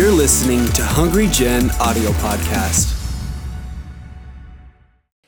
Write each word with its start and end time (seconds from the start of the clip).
You're 0.00 0.10
listening 0.10 0.64
to 0.68 0.82
Hungry 0.82 1.26
Gen 1.26 1.70
audio 1.72 2.08
podcast. 2.12 2.90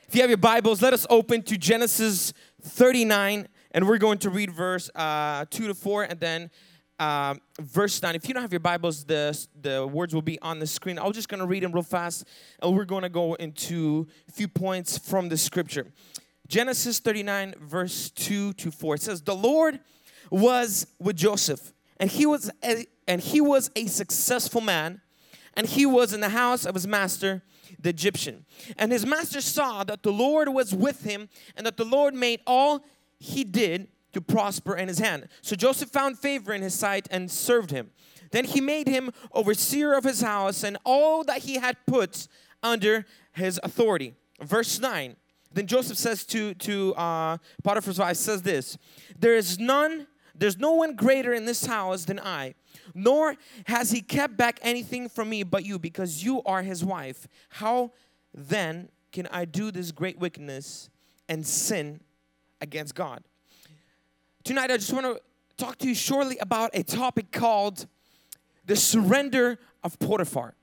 If 0.07 0.15
you 0.15 0.21
have 0.21 0.31
your 0.31 0.37
Bibles, 0.37 0.81
let 0.81 0.93
us 0.93 1.05
open 1.11 1.43
to 1.43 1.59
Genesis 1.59 2.33
39, 2.63 3.47
and 3.69 3.87
we're 3.87 3.99
going 3.99 4.17
to 4.17 4.31
read 4.31 4.49
verse 4.49 4.89
uh, 4.95 5.45
2 5.51 5.67
to 5.67 5.75
4 5.75 6.03
and 6.05 6.19
then 6.19 6.49
uh, 6.97 7.35
verse 7.61 8.01
9. 8.01 8.15
If 8.15 8.27
you 8.27 8.33
don't 8.33 8.41
have 8.41 8.51
your 8.51 8.61
Bibles, 8.61 9.03
the, 9.03 9.39
the 9.61 9.85
words 9.85 10.15
will 10.15 10.23
be 10.23 10.41
on 10.41 10.57
the 10.57 10.65
screen. 10.65 10.97
I'm 10.97 11.13
just 11.13 11.29
going 11.29 11.41
to 11.41 11.45
read 11.45 11.61
them 11.61 11.71
real 11.71 11.83
fast, 11.83 12.25
and 12.59 12.75
we're 12.75 12.85
going 12.85 13.03
to 13.03 13.09
go 13.09 13.35
into 13.35 14.07
a 14.27 14.31
few 14.31 14.47
points 14.47 14.97
from 14.97 15.29
the 15.29 15.37
scripture. 15.37 15.85
Genesis 16.47 16.97
39, 16.97 17.53
verse 17.61 18.09
2 18.09 18.53
to 18.53 18.71
4. 18.71 18.95
It 18.95 19.03
says, 19.03 19.21
The 19.21 19.35
Lord 19.35 19.81
was 20.31 20.87
with 20.97 21.15
Joseph, 21.15 21.73
and 21.97 22.09
he 22.09 22.25
was 22.25 22.49
and 23.07 23.21
he 23.21 23.41
was 23.41 23.69
a 23.75 23.87
successful 23.87 24.61
man, 24.61 25.01
and 25.55 25.67
he 25.67 25.85
was 25.85 26.13
in 26.13 26.19
the 26.19 26.29
house 26.29 26.65
of 26.65 26.75
his 26.75 26.87
master 26.87 27.43
the 27.79 27.89
Egyptian. 27.89 28.45
And 28.77 28.91
his 28.91 29.05
master 29.05 29.41
saw 29.41 29.83
that 29.83 30.03
the 30.03 30.11
Lord 30.11 30.49
was 30.49 30.73
with 30.73 31.03
him 31.03 31.29
and 31.55 31.65
that 31.65 31.77
the 31.77 31.85
Lord 31.85 32.13
made 32.13 32.39
all 32.47 32.83
he 33.19 33.43
did 33.43 33.87
to 34.13 34.21
prosper 34.21 34.75
in 34.75 34.87
his 34.87 34.99
hand. 34.99 35.27
So 35.41 35.55
Joseph 35.55 35.89
found 35.89 36.19
favor 36.19 36.53
in 36.53 36.61
his 36.61 36.73
sight 36.73 37.07
and 37.11 37.29
served 37.29 37.71
him. 37.71 37.91
Then 38.31 38.45
he 38.45 38.61
made 38.61 38.87
him 38.87 39.11
overseer 39.31 39.93
of 39.93 40.03
his 40.03 40.21
house 40.21 40.63
and 40.63 40.77
all 40.85 41.23
that 41.25 41.39
he 41.39 41.55
had 41.55 41.77
put 41.85 42.27
under 42.61 43.05
his 43.33 43.59
authority. 43.63 44.15
Verse 44.41 44.79
9. 44.79 45.15
Then 45.51 45.67
Joseph 45.67 45.97
says 45.97 46.25
to, 46.27 46.55
to 46.55 46.95
uh, 46.95 47.37
Potiphar's 47.63 47.99
wife, 47.99 48.17
says 48.17 48.41
this, 48.41 48.77
There 49.19 49.35
is 49.35 49.59
none, 49.59 50.07
there's 50.35 50.57
no 50.57 50.73
one 50.73 50.95
greater 50.95 51.33
in 51.33 51.45
this 51.45 51.65
house 51.65 52.05
than 52.05 52.19
I 52.19 52.55
nor 52.93 53.35
has 53.65 53.91
he 53.91 54.01
kept 54.01 54.37
back 54.37 54.59
anything 54.61 55.09
from 55.09 55.29
me 55.29 55.43
but 55.43 55.65
you, 55.65 55.79
because 55.79 56.23
you 56.23 56.41
are 56.43 56.61
his 56.61 56.83
wife. 56.83 57.27
How 57.49 57.91
then 58.33 58.89
can 59.11 59.27
I 59.27 59.45
do 59.45 59.71
this 59.71 59.91
great 59.91 60.19
wickedness 60.19 60.89
and 61.29 61.45
sin 61.45 62.01
against 62.61 62.95
God? 62.95 63.23
Tonight, 64.43 64.71
I 64.71 64.77
just 64.77 64.91
want 64.91 65.05
to 65.05 65.21
talk 65.57 65.77
to 65.79 65.87
you 65.87 65.95
shortly 65.95 66.37
about 66.39 66.71
a 66.73 66.83
topic 66.83 67.31
called 67.31 67.85
the 68.65 68.75
surrender 68.75 69.59
of 69.83 69.97
Potiphar. 69.99 70.55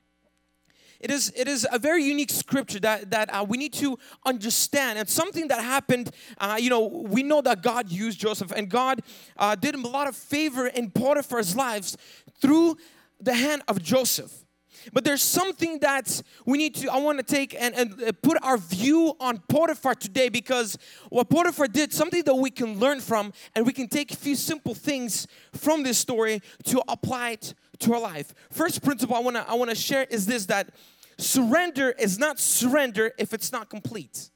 It 1.01 1.11
is, 1.11 1.33
it 1.35 1.49
is 1.49 1.67
a 1.73 1.79
very 1.79 2.05
unique 2.05 2.31
scripture 2.31 2.79
that, 2.81 3.11
that 3.11 3.33
uh, 3.33 3.45
we 3.49 3.57
need 3.57 3.73
to 3.75 3.99
understand. 4.27 4.99
And 4.99 5.09
something 5.09 5.49
that 5.49 5.63
happened, 5.63 6.11
uh, 6.39 6.59
you 6.61 6.69
know, 6.69 6.87
we 6.87 7.23
know 7.23 7.41
that 7.41 7.63
God 7.63 7.91
used 7.91 8.21
Joseph 8.21 8.53
and 8.53 8.69
God 8.69 9.01
uh, 9.39 9.55
did 9.55 9.75
him 9.75 9.85
a 9.85 9.89
lot 9.89 10.09
of 10.09 10.15
favor 10.15 10.67
in 10.67 10.91
Potiphar's 10.91 11.57
lives 11.57 11.97
through 12.41 12.77
the 13.19 13.35
hand 13.35 13.63
of 13.67 13.83
Joseph. 13.83 14.45
But 14.93 15.05
there's 15.05 15.23
something 15.23 15.79
that 15.81 16.23
we 16.47 16.59
need 16.59 16.75
to, 16.77 16.91
I 16.91 16.99
want 16.99 17.19
to 17.19 17.25
take 17.25 17.55
and, 17.55 17.75
and 17.75 18.03
uh, 18.03 18.13
put 18.23 18.39
our 18.43 18.57
view 18.57 19.15
on 19.21 19.39
Potiphar 19.49 19.95
today 19.95 20.29
because 20.29 20.79
what 21.09 21.29
Potiphar 21.29 21.69
did, 21.69 21.93
something 21.93 22.23
that 22.25 22.35
we 22.35 22.51
can 22.51 22.79
learn 22.79 23.01
from, 23.01 23.33
and 23.55 23.67
we 23.67 23.73
can 23.73 23.89
take 23.89 24.13
a 24.13 24.17
few 24.17 24.35
simple 24.35 24.75
things 24.75 25.27
from 25.53 25.83
this 25.83 25.99
story 25.99 26.41
to 26.65 26.83
apply 26.89 27.31
it 27.31 27.55
to 27.81 27.95
our 27.95 28.01
life. 28.01 28.35
First 28.51 28.83
principle 28.83 29.17
I 29.17 29.21
want 29.21 29.37
to 29.37 29.49
I 29.49 29.55
want 29.55 29.71
to 29.71 29.77
share 29.77 30.05
is 30.05 30.27
this 30.27 30.47
that 30.47 30.71
surrender 31.19 31.91
is 31.99 32.19
not 32.19 32.39
surrender 32.39 33.13
if 33.19 33.33
it's 33.33 33.53
not 33.53 33.69
complete. 33.71 34.31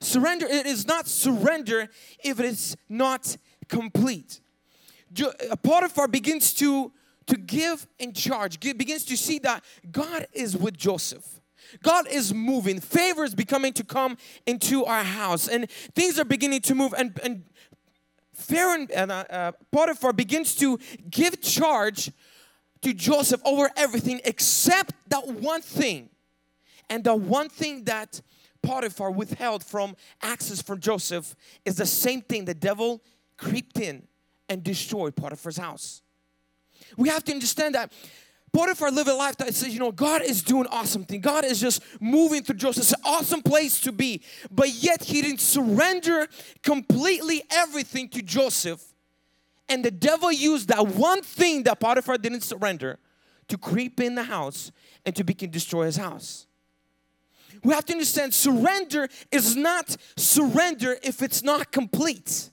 Surrender 0.00 0.46
it 0.46 0.66
is 0.66 0.86
not 0.86 1.06
surrender 1.06 1.88
if 2.24 2.40
it 2.40 2.46
is 2.46 2.76
not 2.88 3.36
complete. 3.68 4.40
Potiphar 5.62 6.08
begins 6.08 6.54
to 6.54 6.92
to 7.26 7.36
give 7.36 7.86
in 7.98 8.12
charge, 8.12 8.60
begins 8.60 9.04
to 9.06 9.16
see 9.16 9.38
that 9.40 9.64
God 9.90 10.26
is 10.32 10.56
with 10.56 10.76
Joseph. 10.76 11.40
God 11.82 12.06
is 12.08 12.34
moving. 12.34 12.80
Favor 12.80 13.24
is 13.24 13.34
becoming 13.34 13.72
to 13.74 13.84
come 13.84 14.16
into 14.46 14.84
our 14.84 15.04
house, 15.04 15.48
and 15.48 15.70
things 15.94 16.18
are 16.18 16.24
beginning 16.24 16.60
to 16.62 16.74
move. 16.74 16.94
And, 16.96 17.18
and 17.22 17.44
Pharaoh, 18.34 18.86
uh, 18.94 19.24
uh, 19.30 19.52
Potiphar 19.70 20.12
begins 20.12 20.54
to 20.56 20.78
give 21.10 21.40
charge 21.40 22.10
to 22.82 22.92
Joseph 22.92 23.40
over 23.44 23.70
everything 23.76 24.20
except 24.24 24.92
that 25.08 25.26
one 25.26 25.62
thing. 25.62 26.10
And 26.90 27.04
the 27.04 27.14
one 27.14 27.48
thing 27.48 27.84
that 27.84 28.20
Potiphar 28.62 29.10
withheld 29.10 29.64
from 29.64 29.96
access 30.20 30.60
from 30.60 30.80
Joseph 30.80 31.34
is 31.64 31.76
the 31.76 31.86
same 31.86 32.20
thing 32.20 32.44
the 32.44 32.54
devil 32.54 33.02
creeped 33.36 33.78
in 33.78 34.06
and 34.48 34.62
destroyed 34.62 35.16
Potiphar's 35.16 35.56
house. 35.56 36.02
We 36.96 37.08
have 37.08 37.24
to 37.24 37.32
understand 37.32 37.74
that 37.74 37.92
Potiphar 38.52 38.90
lived 38.90 39.08
a 39.08 39.14
life 39.14 39.38
that 39.38 39.54
says, 39.54 39.72
you 39.72 39.80
know, 39.80 39.92
God 39.92 40.22
is 40.22 40.42
doing 40.42 40.66
awesome 40.66 41.04
thing. 41.04 41.22
God 41.22 41.44
is 41.44 41.58
just 41.58 41.82
moving 42.00 42.42
through 42.42 42.56
Joseph. 42.56 42.82
It's 42.82 42.92
an 42.92 43.00
awesome 43.04 43.42
place 43.42 43.80
to 43.80 43.92
be. 43.92 44.22
But 44.50 44.68
yet 44.68 45.02
he 45.04 45.22
didn't 45.22 45.40
surrender 45.40 46.26
completely 46.62 47.42
everything 47.50 48.08
to 48.10 48.20
Joseph. 48.20 48.82
And 49.70 49.82
the 49.82 49.90
devil 49.90 50.30
used 50.30 50.68
that 50.68 50.86
one 50.86 51.22
thing 51.22 51.62
that 51.62 51.80
Potiphar 51.80 52.18
didn't 52.18 52.42
surrender 52.42 52.98
to 53.48 53.56
creep 53.56 54.00
in 54.00 54.14
the 54.14 54.24
house 54.24 54.70
and 55.06 55.16
to 55.16 55.24
begin 55.24 55.50
destroy 55.50 55.86
his 55.86 55.96
house. 55.96 56.46
We 57.64 57.72
have 57.72 57.86
to 57.86 57.92
understand 57.94 58.34
surrender 58.34 59.08
is 59.30 59.56
not 59.56 59.96
surrender 60.16 60.98
if 61.02 61.22
it's 61.22 61.42
not 61.42 61.72
complete. 61.72 62.50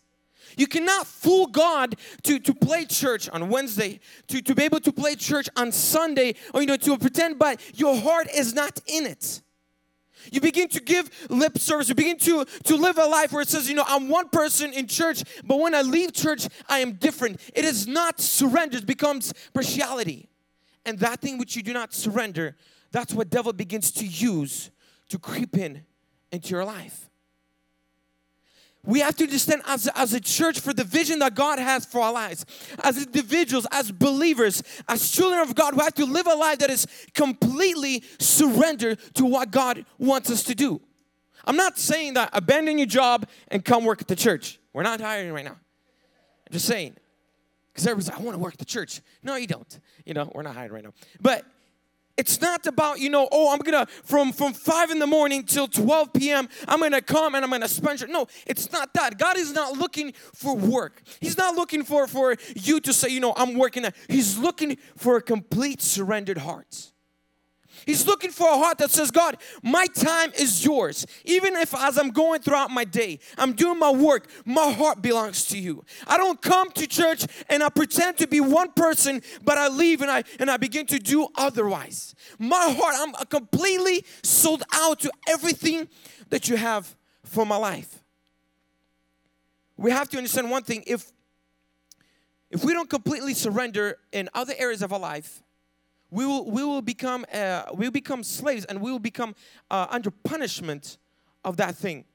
You 0.57 0.67
cannot 0.67 1.07
fool 1.07 1.47
God 1.47 1.95
to, 2.23 2.39
to 2.39 2.53
play 2.53 2.85
church 2.85 3.29
on 3.29 3.49
Wednesday, 3.49 3.99
to, 4.27 4.41
to 4.41 4.55
be 4.55 4.63
able 4.63 4.79
to 4.81 4.91
play 4.91 5.15
church 5.15 5.49
on 5.55 5.71
Sunday, 5.71 6.35
or 6.53 6.61
you 6.61 6.67
know, 6.67 6.77
to 6.77 6.97
pretend, 6.97 7.39
but 7.39 7.61
your 7.77 7.95
heart 7.95 8.27
is 8.33 8.53
not 8.53 8.79
in 8.87 9.05
it. 9.05 9.41
You 10.31 10.41
begin 10.41 10.67
to 10.69 10.81
give 10.81 11.09
lip 11.29 11.57
service. 11.57 11.89
You 11.89 11.95
begin 11.95 12.17
to, 12.19 12.45
to 12.65 12.75
live 12.75 12.97
a 12.97 13.05
life 13.05 13.31
where 13.31 13.41
it 13.41 13.47
says, 13.47 13.69
you 13.69 13.75
know, 13.75 13.85
I'm 13.87 14.09
one 14.09 14.29
person 14.29 14.73
in 14.73 14.87
church, 14.87 15.23
but 15.45 15.59
when 15.59 15.73
I 15.73 15.81
leave 15.81 16.13
church, 16.13 16.47
I 16.67 16.79
am 16.79 16.93
different. 16.93 17.39
It 17.55 17.65
is 17.65 17.87
not 17.87 18.19
surrender, 18.19 18.77
it 18.77 18.85
becomes 18.85 19.33
partiality. 19.53 20.29
And 20.85 20.99
that 20.99 21.21
thing 21.21 21.37
which 21.37 21.55
you 21.55 21.63
do 21.63 21.73
not 21.73 21.93
surrender, 21.93 22.55
that's 22.91 23.13
what 23.13 23.29
devil 23.29 23.53
begins 23.53 23.91
to 23.91 24.05
use 24.05 24.71
to 25.09 25.19
creep 25.19 25.57
in 25.57 25.85
into 26.31 26.49
your 26.49 26.65
life 26.65 27.09
we 28.85 29.01
have 29.01 29.15
to 29.17 29.25
understand 29.25 29.61
as, 29.65 29.87
as 29.93 30.13
a 30.13 30.19
church 30.19 30.59
for 30.59 30.73
the 30.73 30.83
vision 30.83 31.19
that 31.19 31.35
God 31.35 31.59
has 31.59 31.85
for 31.85 32.01
our 32.01 32.13
lives. 32.13 32.45
As 32.83 32.97
individuals, 32.97 33.67
as 33.71 33.91
believers, 33.91 34.63
as 34.87 35.09
children 35.11 35.41
of 35.41 35.53
God, 35.53 35.75
we 35.75 35.83
have 35.83 35.93
to 35.95 36.05
live 36.05 36.27
a 36.27 36.35
life 36.35 36.59
that 36.59 36.69
is 36.69 36.87
completely 37.13 38.03
surrendered 38.19 38.99
to 39.15 39.25
what 39.25 39.51
God 39.51 39.85
wants 39.97 40.31
us 40.31 40.43
to 40.43 40.55
do. 40.55 40.81
I'm 41.45 41.57
not 41.57 41.77
saying 41.77 42.13
that 42.13 42.29
abandon 42.33 42.77
your 42.77 42.87
job 42.87 43.27
and 43.49 43.63
come 43.63 43.83
work 43.83 44.01
at 44.01 44.07
the 44.07 44.15
church. 44.15 44.59
We're 44.73 44.83
not 44.83 45.01
hiring 45.01 45.33
right 45.33 45.45
now. 45.45 45.57
I'm 46.47 46.53
just 46.53 46.65
saying. 46.65 46.95
Because 47.73 47.85
everybody's 47.85 48.09
like, 48.09 48.19
I 48.19 48.23
want 48.23 48.35
to 48.35 48.39
work 48.39 48.53
at 48.53 48.59
the 48.59 48.65
church. 48.65 49.01
No, 49.23 49.35
you 49.35 49.47
don't. 49.47 49.79
You 50.05 50.13
know, 50.13 50.31
we're 50.33 50.41
not 50.41 50.55
hiring 50.55 50.71
right 50.71 50.83
now. 50.83 50.93
But 51.21 51.45
it's 52.19 52.41
not 52.41 52.67
about, 52.67 52.99
you 52.99 53.09
know, 53.09 53.29
oh, 53.31 53.53
I'm 53.53 53.59
gonna, 53.59 53.85
from, 54.03 54.33
from 54.33 54.51
5 54.51 54.91
in 54.91 54.99
the 54.99 55.07
morning 55.07 55.43
till 55.43 55.69
12 55.69 56.11
p.m., 56.11 56.49
I'm 56.67 56.81
gonna 56.81 57.01
come 57.01 57.33
and 57.33 57.45
I'm 57.45 57.49
gonna 57.49 57.69
spend. 57.69 58.03
No, 58.09 58.27
it's 58.45 58.73
not 58.73 58.93
that. 58.95 59.17
God 59.17 59.37
is 59.37 59.53
not 59.53 59.77
looking 59.77 60.11
for 60.33 60.53
work. 60.53 61.01
He's 61.21 61.37
not 61.37 61.55
looking 61.55 61.83
for, 61.83 62.07
for 62.07 62.35
you 62.57 62.81
to 62.81 62.91
say, 62.91 63.07
you 63.07 63.21
know, 63.21 63.33
I'm 63.37 63.57
working. 63.57 63.85
He's 64.09 64.37
looking 64.37 64.77
for 64.97 65.15
a 65.15 65.21
complete 65.21 65.81
surrendered 65.81 66.39
heart. 66.39 66.91
He's 67.85 68.05
looking 68.05 68.31
for 68.31 68.47
a 68.47 68.57
heart 68.57 68.77
that 68.79 68.91
says, 68.91 69.11
God, 69.11 69.37
my 69.63 69.85
time 69.87 70.31
is 70.37 70.63
yours. 70.63 71.05
Even 71.25 71.55
if 71.55 71.75
as 71.75 71.97
I'm 71.97 72.09
going 72.09 72.41
throughout 72.41 72.71
my 72.71 72.83
day, 72.83 73.19
I'm 73.37 73.53
doing 73.53 73.79
my 73.79 73.91
work, 73.91 74.27
my 74.45 74.71
heart 74.71 75.01
belongs 75.01 75.45
to 75.47 75.57
you. 75.57 75.83
I 76.07 76.17
don't 76.17 76.41
come 76.41 76.71
to 76.71 76.87
church 76.87 77.25
and 77.49 77.63
I 77.63 77.69
pretend 77.69 78.17
to 78.17 78.27
be 78.27 78.39
one 78.39 78.71
person, 78.71 79.21
but 79.43 79.57
I 79.57 79.67
leave 79.67 80.01
and 80.01 80.11
I 80.11 80.23
and 80.39 80.49
I 80.49 80.57
begin 80.57 80.85
to 80.87 80.99
do 80.99 81.27
otherwise. 81.35 82.15
My 82.37 82.75
heart, 82.77 82.95
I'm 82.97 83.13
completely 83.27 84.05
sold 84.23 84.63
out 84.73 84.99
to 85.01 85.11
everything 85.27 85.87
that 86.29 86.49
you 86.49 86.57
have 86.57 86.95
for 87.23 87.45
my 87.45 87.57
life. 87.57 88.03
We 89.77 89.91
have 89.91 90.09
to 90.09 90.17
understand 90.17 90.51
one 90.51 90.63
thing 90.63 90.83
if 90.87 91.11
if 92.49 92.63
we 92.63 92.73
don't 92.73 92.89
completely 92.89 93.33
surrender 93.33 93.97
in 94.11 94.27
other 94.33 94.53
areas 94.57 94.81
of 94.81 94.91
our 94.91 94.99
life, 94.99 95.43
we 96.11 96.25
will, 96.25 96.49
we 96.49 96.63
will 96.63 96.81
become 96.81 97.25
uh, 97.33 97.63
we 97.73 97.85
will 97.85 97.91
become 97.91 98.23
slaves 98.23 98.65
and 98.65 98.81
we 98.81 98.91
will 98.91 98.99
become 98.99 99.35
uh, 99.69 99.87
under 99.89 100.11
punishment 100.11 100.97
of 101.45 101.57
that 101.57 101.75
thing. 101.75 102.05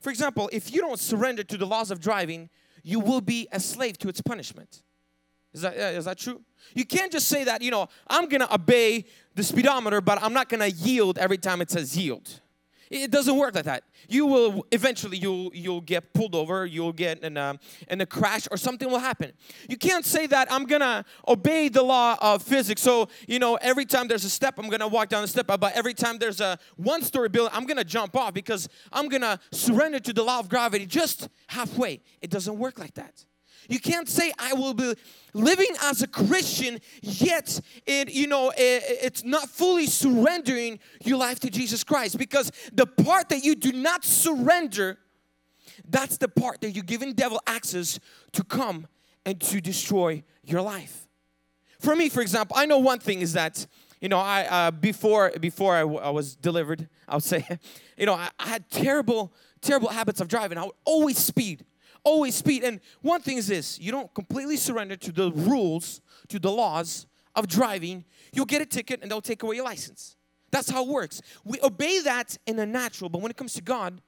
For 0.00 0.10
example, 0.10 0.50
if 0.52 0.74
you 0.74 0.80
don't 0.80 0.98
surrender 0.98 1.42
to 1.44 1.56
the 1.56 1.66
laws 1.66 1.90
of 1.90 2.00
driving, 2.00 2.50
you 2.82 3.00
will 3.00 3.20
be 3.20 3.48
a 3.52 3.60
slave 3.60 3.96
to 3.98 4.08
its 4.08 4.20
punishment. 4.20 4.82
Is 5.54 5.62
that, 5.62 5.78
uh, 5.78 5.98
is 5.98 6.04
that 6.04 6.18
true? 6.18 6.42
You 6.74 6.84
can't 6.84 7.12
just 7.12 7.28
say 7.28 7.44
that, 7.44 7.62
you 7.62 7.70
know, 7.70 7.88
I'm 8.08 8.28
gonna 8.28 8.48
obey 8.52 9.06
the 9.34 9.44
speedometer, 9.44 10.00
but 10.00 10.22
I'm 10.22 10.32
not 10.32 10.48
gonna 10.48 10.66
yield 10.66 11.16
every 11.16 11.38
time 11.38 11.62
it 11.62 11.70
says 11.70 11.96
yield. 11.96 12.40
It 12.94 13.10
doesn't 13.10 13.36
work 13.36 13.56
like 13.56 13.64
that. 13.64 13.82
You 14.08 14.24
will 14.26 14.64
eventually 14.70 15.16
you'll 15.16 15.50
you'll 15.52 15.80
get 15.80 16.12
pulled 16.14 16.36
over. 16.36 16.64
You'll 16.64 16.92
get 16.92 17.24
in 17.24 17.36
a 17.36 17.58
in 17.90 18.00
a 18.00 18.06
crash 18.06 18.46
or 18.52 18.56
something 18.56 18.88
will 18.88 19.00
happen. 19.00 19.32
You 19.68 19.76
can't 19.76 20.04
say 20.04 20.28
that 20.28 20.46
I'm 20.52 20.64
gonna 20.64 21.04
obey 21.26 21.68
the 21.68 21.82
law 21.82 22.16
of 22.20 22.42
physics. 22.42 22.80
So 22.82 23.08
you 23.26 23.40
know 23.40 23.56
every 23.56 23.84
time 23.84 24.06
there's 24.06 24.24
a 24.24 24.30
step, 24.30 24.58
I'm 24.58 24.68
gonna 24.68 24.86
walk 24.86 25.08
down 25.08 25.22
the 25.22 25.28
step. 25.28 25.48
But 25.48 25.72
every 25.74 25.92
time 25.94 26.18
there's 26.18 26.40
a 26.40 26.56
one-story 26.76 27.30
building, 27.30 27.52
I'm 27.52 27.66
gonna 27.66 27.82
jump 27.82 28.16
off 28.16 28.32
because 28.32 28.68
I'm 28.92 29.08
gonna 29.08 29.40
surrender 29.50 29.98
to 29.98 30.12
the 30.12 30.22
law 30.22 30.38
of 30.38 30.48
gravity 30.48 30.86
just 30.86 31.28
halfway. 31.48 32.00
It 32.22 32.30
doesn't 32.30 32.56
work 32.56 32.78
like 32.78 32.94
that. 32.94 33.24
You 33.68 33.80
can't 33.80 34.08
say 34.08 34.32
I 34.38 34.52
will 34.52 34.74
be 34.74 34.94
living 35.32 35.70
as 35.82 36.02
a 36.02 36.06
Christian 36.06 36.78
yet 37.02 37.60
it 37.86 38.10
you 38.10 38.26
know 38.26 38.50
it, 38.50 38.82
it's 39.02 39.24
not 39.24 39.48
fully 39.48 39.86
surrendering 39.86 40.78
your 41.04 41.18
life 41.18 41.40
to 41.40 41.50
Jesus 41.50 41.82
Christ 41.82 42.18
because 42.18 42.52
the 42.72 42.86
part 42.86 43.28
that 43.30 43.44
you 43.44 43.56
do 43.56 43.72
not 43.72 44.04
surrender 44.04 44.98
that's 45.88 46.18
the 46.18 46.28
part 46.28 46.60
that 46.60 46.70
you're 46.70 46.84
giving 46.84 47.12
devil 47.14 47.40
access 47.46 47.98
to 48.32 48.44
come 48.44 48.86
and 49.26 49.40
to 49.40 49.60
destroy 49.60 50.22
your 50.44 50.60
life. 50.60 51.06
For 51.80 51.96
me, 51.96 52.08
for 52.08 52.20
example, 52.20 52.56
I 52.56 52.66
know 52.66 52.78
one 52.78 52.98
thing 53.00 53.20
is 53.20 53.32
that 53.32 53.66
you 54.00 54.08
know 54.08 54.18
I 54.18 54.46
uh, 54.48 54.70
before 54.70 55.32
before 55.40 55.74
I, 55.74 55.80
w- 55.80 56.00
I 56.00 56.10
was 56.10 56.36
delivered, 56.36 56.88
I 57.08 57.16
would 57.16 57.24
say, 57.24 57.46
you 57.98 58.06
know 58.06 58.14
I, 58.14 58.28
I 58.38 58.48
had 58.48 58.70
terrible 58.70 59.32
terrible 59.60 59.88
habits 59.88 60.20
of 60.20 60.28
driving. 60.28 60.58
I 60.58 60.64
would 60.64 60.74
always 60.84 61.18
speed 61.18 61.64
always 62.04 62.34
speed. 62.34 62.62
And 62.62 62.80
one 63.02 63.20
thing 63.20 63.38
is 63.38 63.46
this 63.46 63.78
you 63.80 63.90
don't 63.90 64.12
completely 64.14 64.56
surrender 64.56 64.96
to 64.96 65.12
the 65.12 65.32
rules, 65.32 66.00
to 66.28 66.38
the 66.38 66.50
laws 66.50 67.06
of 67.34 67.48
driving, 67.48 68.04
you'll 68.32 68.46
get 68.46 68.62
a 68.62 68.66
ticket 68.66 69.02
and 69.02 69.10
they'll 69.10 69.20
take 69.20 69.42
away 69.42 69.56
your 69.56 69.64
license. 69.64 70.16
That's 70.50 70.70
how 70.70 70.84
it 70.84 70.88
works. 70.88 71.20
We 71.44 71.58
obey 71.62 72.00
that 72.00 72.38
in 72.46 72.56
the 72.56 72.66
natural, 72.66 73.10
but 73.10 73.20
when 73.20 73.30
it 73.30 73.36
comes 73.36 73.54
to 73.54 73.62
God, 73.62 74.00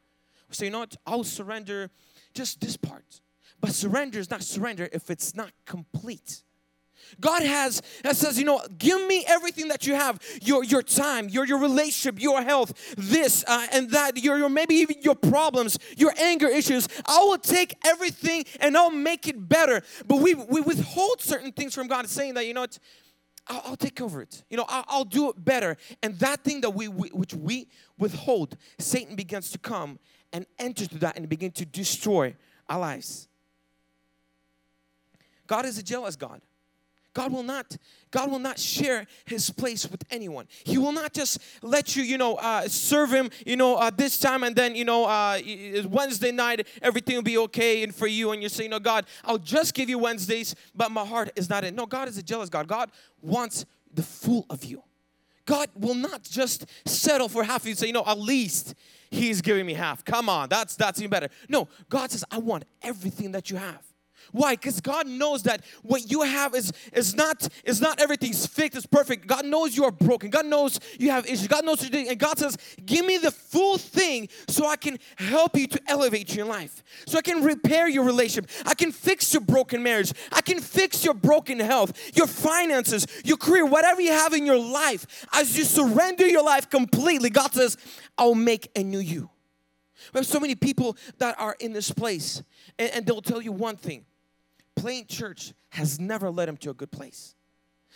we 0.48 0.54
say, 0.54 0.66
you 0.66 0.70
know 0.70 0.80
what, 0.80 0.96
I'll 1.04 1.24
surrender 1.24 1.90
just 2.34 2.60
this 2.60 2.76
part. 2.76 3.20
But 3.60 3.72
surrender 3.72 4.20
is 4.20 4.30
not 4.30 4.42
surrender 4.42 4.88
if 4.92 5.10
it's 5.10 5.34
not 5.34 5.50
complete. 5.64 6.44
God 7.20 7.42
has 7.42 7.82
that 8.02 8.16
says, 8.16 8.38
you 8.38 8.44
know, 8.44 8.60
give 8.78 9.06
me 9.06 9.24
everything 9.26 9.68
that 9.68 9.86
you 9.86 9.94
have, 9.94 10.20
your 10.42 10.64
your 10.64 10.82
time, 10.82 11.28
your 11.28 11.46
your 11.46 11.58
relationship, 11.58 12.20
your 12.20 12.42
health, 12.42 12.94
this 12.96 13.44
uh, 13.46 13.66
and 13.72 13.90
that, 13.90 14.22
your, 14.22 14.38
your 14.38 14.48
maybe 14.48 14.74
even 14.76 14.96
your 15.02 15.14
problems, 15.14 15.78
your 15.96 16.12
anger 16.18 16.48
issues. 16.48 16.88
I 17.06 17.18
will 17.20 17.38
take 17.38 17.76
everything 17.84 18.44
and 18.60 18.76
I'll 18.76 18.90
make 18.90 19.28
it 19.28 19.48
better. 19.48 19.82
But 20.06 20.16
we 20.16 20.34
we 20.34 20.60
withhold 20.60 21.20
certain 21.20 21.52
things 21.52 21.74
from 21.74 21.86
God, 21.86 22.08
saying 22.08 22.34
that 22.34 22.46
you 22.46 22.54
know 22.54 22.62
what. 22.62 22.78
I'll, 23.48 23.62
I'll 23.64 23.76
take 23.76 24.00
over 24.00 24.22
it. 24.22 24.42
You 24.50 24.56
know, 24.56 24.64
I'll, 24.68 24.84
I'll, 24.88 25.04
do 25.04 25.30
it 25.30 25.44
better. 25.44 25.76
And 26.02 26.18
that 26.18 26.42
thing 26.42 26.62
that 26.62 26.70
we, 26.70 26.88
we 26.88 27.10
which 27.10 27.32
we 27.32 27.68
withhold, 27.96 28.56
Satan 28.80 29.14
begins 29.14 29.52
to 29.52 29.58
come 29.58 30.00
and 30.32 30.46
enter 30.58 30.84
to 30.84 30.98
that 30.98 31.16
and 31.16 31.28
begin 31.28 31.52
to 31.52 31.64
destroy 31.64 32.34
our 32.68 32.80
lives. 32.80 33.28
God 35.46 35.64
is 35.64 35.78
a 35.78 35.82
jealous 35.82 36.16
God. 36.16 36.40
God 37.16 37.32
will 37.32 37.42
not 37.42 37.78
God 38.10 38.30
will 38.30 38.38
not 38.38 38.58
share 38.58 39.06
his 39.24 39.48
place 39.48 39.90
with 39.90 40.04
anyone. 40.10 40.46
He 40.64 40.76
will 40.76 40.92
not 40.92 41.14
just 41.14 41.38
let 41.62 41.96
you, 41.96 42.02
you 42.02 42.18
know, 42.18 42.34
uh, 42.34 42.68
serve 42.68 43.10
him, 43.10 43.30
you 43.46 43.56
know, 43.56 43.76
uh, 43.76 43.90
this 43.90 44.18
time 44.18 44.42
and 44.42 44.54
then, 44.54 44.76
you 44.76 44.84
know, 44.84 45.06
uh, 45.06 45.38
Wednesday 45.88 46.30
night, 46.30 46.66
everything 46.82 47.16
will 47.16 47.22
be 47.22 47.38
okay 47.38 47.82
and 47.82 47.94
for 47.94 48.06
you. 48.06 48.32
And 48.32 48.42
you 48.42 48.50
say, 48.50 48.64
you 48.64 48.68
know, 48.68 48.78
God, 48.78 49.06
I'll 49.24 49.38
just 49.38 49.72
give 49.72 49.88
you 49.88 49.98
Wednesdays, 49.98 50.54
but 50.74 50.90
my 50.90 51.06
heart 51.06 51.30
is 51.36 51.48
not 51.48 51.64
in. 51.64 51.74
No, 51.74 51.86
God 51.86 52.06
is 52.06 52.18
a 52.18 52.22
jealous 52.22 52.50
God. 52.50 52.68
God 52.68 52.90
wants 53.22 53.64
the 53.94 54.02
full 54.02 54.44
of 54.50 54.62
you. 54.62 54.82
God 55.46 55.70
will 55.74 55.94
not 55.94 56.22
just 56.22 56.66
settle 56.84 57.30
for 57.30 57.44
half. 57.44 57.64
You 57.64 57.74
say, 57.74 57.86
you 57.86 57.94
know, 57.94 58.04
at 58.06 58.18
least 58.18 58.74
He's 59.10 59.40
giving 59.40 59.64
me 59.64 59.72
half. 59.72 60.04
Come 60.04 60.28
on, 60.28 60.50
that's 60.50 60.76
that's 60.76 61.00
even 61.00 61.10
better. 61.10 61.30
No, 61.48 61.68
God 61.88 62.10
says, 62.10 62.24
I 62.30 62.38
want 62.38 62.64
everything 62.82 63.32
that 63.32 63.50
you 63.50 63.56
have. 63.56 63.85
Why? 64.32 64.54
Because 64.54 64.80
God 64.80 65.06
knows 65.06 65.42
that 65.44 65.64
what 65.82 66.10
you 66.10 66.22
have 66.22 66.54
is, 66.54 66.72
is 66.92 67.14
not 67.14 67.48
is 67.64 67.80
not 67.80 68.00
everything's 68.00 68.46
fixed, 68.46 68.76
it's 68.76 68.86
perfect. 68.86 69.26
God 69.26 69.44
knows 69.44 69.76
you 69.76 69.84
are 69.84 69.92
broken. 69.92 70.30
God 70.30 70.46
knows 70.46 70.78
you 70.98 71.10
have 71.10 71.26
issues. 71.26 71.48
God 71.48 71.64
knows 71.64 71.82
you're 71.82 71.90
doing, 71.90 72.08
and 72.08 72.18
God 72.18 72.38
says, 72.38 72.56
give 72.84 73.04
me 73.04 73.18
the 73.18 73.30
full 73.30 73.78
thing 73.78 74.28
so 74.48 74.66
I 74.66 74.76
can 74.76 74.98
help 75.16 75.56
you 75.56 75.66
to 75.68 75.80
elevate 75.88 76.34
your 76.34 76.46
life. 76.46 76.82
So 77.06 77.18
I 77.18 77.22
can 77.22 77.42
repair 77.42 77.88
your 77.88 78.04
relationship. 78.04 78.50
I 78.64 78.74
can 78.74 78.92
fix 78.92 79.32
your 79.32 79.42
broken 79.42 79.82
marriage. 79.82 80.12
I 80.32 80.40
can 80.40 80.60
fix 80.60 81.04
your 81.04 81.14
broken 81.14 81.60
health, 81.60 82.16
your 82.16 82.26
finances, 82.26 83.06
your 83.24 83.36
career, 83.36 83.64
whatever 83.66 84.00
you 84.00 84.12
have 84.12 84.32
in 84.32 84.46
your 84.46 84.58
life. 84.58 85.26
As 85.32 85.56
you 85.56 85.64
surrender 85.64 86.26
your 86.26 86.44
life 86.44 86.68
completely, 86.70 87.30
God 87.30 87.52
says, 87.54 87.76
I'll 88.18 88.34
make 88.34 88.70
a 88.76 88.82
new 88.82 88.98
you. 88.98 89.30
We 90.12 90.18
have 90.18 90.26
so 90.26 90.40
many 90.40 90.54
people 90.54 90.96
that 91.18 91.38
are 91.38 91.56
in 91.58 91.72
this 91.72 91.90
place, 91.90 92.42
and, 92.78 92.90
and 92.92 93.06
they'll 93.06 93.22
tell 93.22 93.42
you 93.42 93.52
one 93.52 93.76
thing 93.76 94.04
playing 94.76 95.06
church 95.06 95.52
has 95.70 95.98
never 95.98 96.30
led 96.30 96.48
him 96.48 96.56
to 96.58 96.70
a 96.70 96.74
good 96.74 96.92
place. 96.92 97.34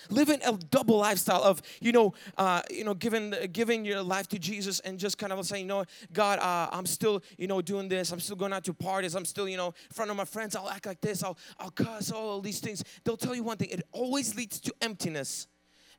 Living 0.08 0.40
a 0.46 0.52
double 0.52 0.96
lifestyle 0.96 1.42
of 1.42 1.60
you 1.80 1.92
know 1.92 2.14
uh, 2.38 2.62
you 2.70 2.84
know 2.84 2.94
giving 2.94 3.34
giving 3.52 3.84
your 3.84 4.02
life 4.02 4.28
to 4.28 4.38
jesus 4.38 4.80
and 4.80 4.98
just 4.98 5.18
kind 5.18 5.30
of 5.30 5.44
saying 5.44 5.64
you 5.64 5.68
know 5.68 5.84
god 6.14 6.38
uh, 6.38 6.74
i'm 6.74 6.86
still 6.86 7.22
you 7.36 7.46
know 7.46 7.60
doing 7.60 7.86
this. 7.86 8.10
I'm 8.10 8.20
still 8.20 8.36
going 8.36 8.54
out 8.54 8.64
to 8.64 8.72
parties. 8.72 9.14
I'm 9.14 9.26
still 9.26 9.46
you 9.46 9.58
know 9.58 9.68
in 9.68 9.92
front 9.92 10.10
of 10.10 10.16
my 10.16 10.24
friends. 10.24 10.56
I'll 10.56 10.70
act 10.70 10.86
like 10.86 11.02
this. 11.02 11.22
I'll 11.22 11.36
i'll 11.58 11.70
cuss 11.70 12.10
all 12.10 12.40
these 12.40 12.60
things. 12.60 12.82
They'll 13.04 13.18
tell 13.18 13.34
you 13.34 13.42
one 13.42 13.58
thing. 13.58 13.68
It 13.68 13.82
always 13.92 14.34
leads 14.34 14.58
to 14.60 14.74
emptiness 14.80 15.46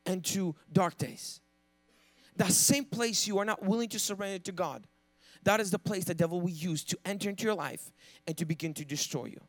and 0.07 0.25
to 0.25 0.56
dark 0.74 0.98
days. 0.98 1.39
That 2.38 2.51
same 2.54 2.86
place 2.86 3.27
you 3.27 3.38
are 3.38 3.45
not 3.45 3.62
willing 3.63 3.89
to 3.89 4.00
surrender 4.00 4.39
to 4.39 4.51
god 4.51 4.88
that 5.44 5.60
is 5.60 5.72
the 5.72 5.80
place 5.80 6.06
the 6.06 6.13
devil 6.13 6.39
will 6.42 6.50
use 6.50 6.84
to 6.86 6.98
enter 7.06 7.30
into 7.30 7.44
your 7.44 7.56
life 7.56 7.92
and 8.27 8.38
to 8.38 8.45
begin 8.45 8.74
to 8.75 8.86
destroy 8.86 9.25
you 9.25 9.39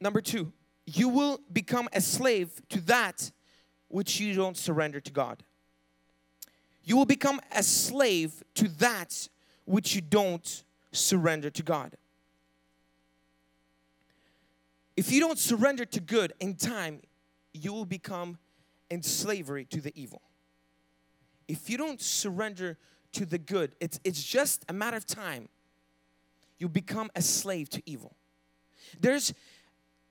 Number 0.00 0.20
two, 0.20 0.52
you 0.86 1.08
will 1.08 1.40
become 1.52 1.88
a 1.92 2.00
slave 2.00 2.60
to 2.70 2.80
that 2.82 3.30
which 3.88 4.20
you 4.20 4.34
don't 4.34 4.56
surrender 4.56 5.00
to 5.00 5.12
God. 5.12 5.42
You 6.82 6.96
will 6.96 7.06
become 7.06 7.40
a 7.52 7.62
slave 7.62 8.42
to 8.54 8.68
that 8.78 9.28
which 9.64 9.94
you 9.94 10.00
don't 10.00 10.64
surrender 10.92 11.50
to 11.50 11.62
God. 11.62 11.96
If 14.96 15.10
you 15.10 15.20
don't 15.20 15.38
surrender 15.38 15.84
to 15.86 16.00
good 16.00 16.34
in 16.38 16.54
time, 16.54 17.00
you 17.52 17.72
will 17.72 17.86
become 17.86 18.38
in 18.90 19.02
slavery 19.02 19.64
to 19.66 19.80
the 19.80 19.92
evil. 20.00 20.22
If 21.48 21.68
you 21.68 21.78
don't 21.78 22.00
surrender 22.00 22.78
to 23.12 23.26
the 23.26 23.38
good, 23.38 23.74
it's, 23.80 23.98
it's 24.04 24.22
just 24.22 24.64
a 24.68 24.72
matter 24.72 24.96
of 24.96 25.06
time. 25.06 25.48
You 26.58 26.68
become 26.68 27.10
a 27.16 27.22
slave 27.22 27.68
to 27.70 27.82
evil. 27.86 28.14
There's 29.00 29.32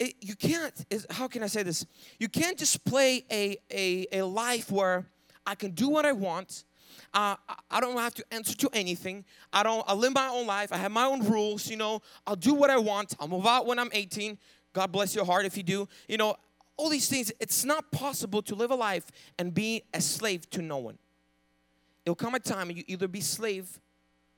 it, 0.03 0.15
you 0.21 0.35
can't, 0.35 0.73
how 1.09 1.27
can 1.27 1.43
I 1.43 1.47
say 1.47 1.63
this? 1.63 1.85
You 2.19 2.27
can't 2.27 2.57
just 2.57 2.83
play 2.83 3.25
a, 3.31 3.57
a, 3.71 4.07
a 4.11 4.21
life 4.23 4.71
where 4.71 5.05
I 5.45 5.55
can 5.55 5.71
do 5.71 5.89
what 5.89 6.05
I 6.05 6.11
want. 6.11 6.65
Uh, 7.13 7.35
I 7.69 7.79
don't 7.79 7.97
have 7.97 8.13
to 8.15 8.25
answer 8.31 8.55
to 8.57 8.69
anything. 8.73 9.23
I 9.51 9.63
don't. 9.63 9.83
I 9.87 9.93
live 9.93 10.13
my 10.13 10.27
own 10.27 10.47
life. 10.47 10.71
I 10.71 10.77
have 10.77 10.91
my 10.91 11.05
own 11.05 11.27
rules. 11.27 11.69
You 11.69 11.77
know, 11.77 12.01
I'll 12.25 12.35
do 12.35 12.53
what 12.53 12.69
I 12.69 12.77
want. 12.77 13.15
I'll 13.19 13.27
move 13.27 13.45
out 13.45 13.65
when 13.65 13.79
I'm 13.79 13.89
18. 13.93 14.37
God 14.73 14.91
bless 14.91 15.15
your 15.15 15.25
heart 15.25 15.45
if 15.45 15.55
you 15.55 15.63
do. 15.63 15.87
You 16.07 16.17
know, 16.17 16.35
all 16.75 16.89
these 16.89 17.07
things. 17.07 17.31
It's 17.39 17.63
not 17.63 17.91
possible 17.91 18.41
to 18.43 18.55
live 18.55 18.71
a 18.71 18.75
life 18.75 19.05
and 19.37 19.53
be 19.53 19.83
a 19.93 20.01
slave 20.01 20.49
to 20.51 20.61
no 20.61 20.77
one. 20.77 20.97
It'll 22.05 22.15
come 22.15 22.35
a 22.35 22.39
time 22.39 22.69
and 22.69 22.77
you 22.77 22.83
either 22.87 23.07
be 23.07 23.21
slave 23.21 23.79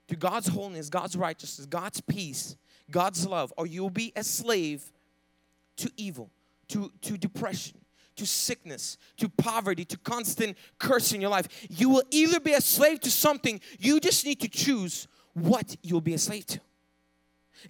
to 0.07 0.15
God's 0.15 0.47
holiness, 0.47 0.89
God's 0.89 1.15
righteousness, 1.15 1.65
God's 1.65 2.01
peace, 2.01 2.57
God's 2.91 3.25
love, 3.25 3.53
or 3.57 3.65
you'll 3.65 3.89
be 3.89 4.13
a 4.15 4.23
slave 4.23 4.91
to 5.77 5.91
evil, 5.97 6.31
to, 6.69 6.91
to 7.01 7.17
depression, 7.17 7.79
to 8.15 8.25
sickness, 8.25 8.97
to 9.17 9.29
poverty, 9.29 9.85
to 9.85 9.97
constant 9.97 10.57
curse 10.79 11.11
in 11.11 11.21
your 11.21 11.29
life. 11.29 11.47
You 11.69 11.89
will 11.89 12.03
either 12.11 12.39
be 12.39 12.53
a 12.53 12.61
slave 12.61 13.01
to 13.01 13.11
something, 13.11 13.59
you 13.79 13.99
just 13.99 14.25
need 14.25 14.41
to 14.41 14.47
choose 14.47 15.07
what 15.33 15.75
you'll 15.83 16.01
be 16.01 16.13
a 16.13 16.17
slave 16.17 16.45
to. 16.47 16.61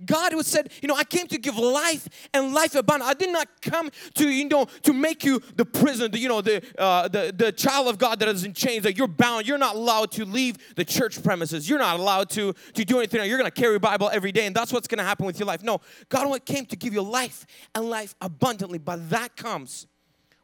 God 0.06 0.34
would 0.34 0.46
said, 0.46 0.72
you 0.82 0.88
know, 0.88 0.96
I 0.96 1.04
came 1.04 1.28
to 1.28 1.38
give 1.38 1.58
life 1.58 2.08
and 2.34 2.54
life 2.54 2.76
abundant. 2.76 3.10
I 3.10 3.14
did 3.14 3.32
not 3.32 3.48
come 3.62 3.90
to, 4.16 4.30
you 4.30 4.48
know, 4.48 4.66
to 4.84 4.94
make 4.94 5.24
you 5.24 5.42
the 5.56 5.66
prison, 5.66 6.12
the, 6.12 6.20
you 6.20 6.28
know, 6.28 6.42
the, 6.42 6.64
uh, 6.78 7.08
the, 7.08 7.34
the 7.36 7.52
child 7.52 7.88
of 7.88 7.98
God 7.98 8.20
that 8.20 8.30
is 8.30 8.44
in 8.44 8.54
chains, 8.54 8.84
that 8.84 8.98
you're 8.98 9.08
bound. 9.08 9.48
You're 9.48 9.58
not 9.58 9.76
allowed 9.76 10.12
to 10.14 10.26
leave 10.26 10.58
the 10.76 10.86
church 10.86 11.24
premises. 11.24 11.70
You're 11.70 11.80
not 11.80 12.00
allowed 12.00 12.30
to, 12.32 12.54
to 12.74 12.86
do 12.86 12.98
anything. 12.98 13.28
You're 13.28 13.38
going 13.38 13.52
to 13.52 13.62
carry 13.62 13.80
Bible 13.80 14.10
every 14.12 14.32
day, 14.32 14.46
and 14.46 14.56
that's 14.56 14.74
what's 14.74 14.88
going 14.88 15.00
to 15.00 15.04
happen 15.04 15.26
with 15.26 15.40
your 15.40 15.48
life. 15.48 15.64
No, 15.64 15.82
God 16.10 16.46
came 16.46 16.66
to 16.66 16.76
give 16.76 16.94
you 16.94 17.02
life 17.02 17.46
and 17.74 17.90
life 17.90 18.16
abundantly, 18.22 18.78
but 18.78 19.10
that 19.10 19.36
comes 19.36 19.88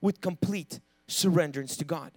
with 0.01 0.21
complete 0.21 0.79
surrenderance 1.07 1.77
to 1.77 1.85
God 1.85 2.11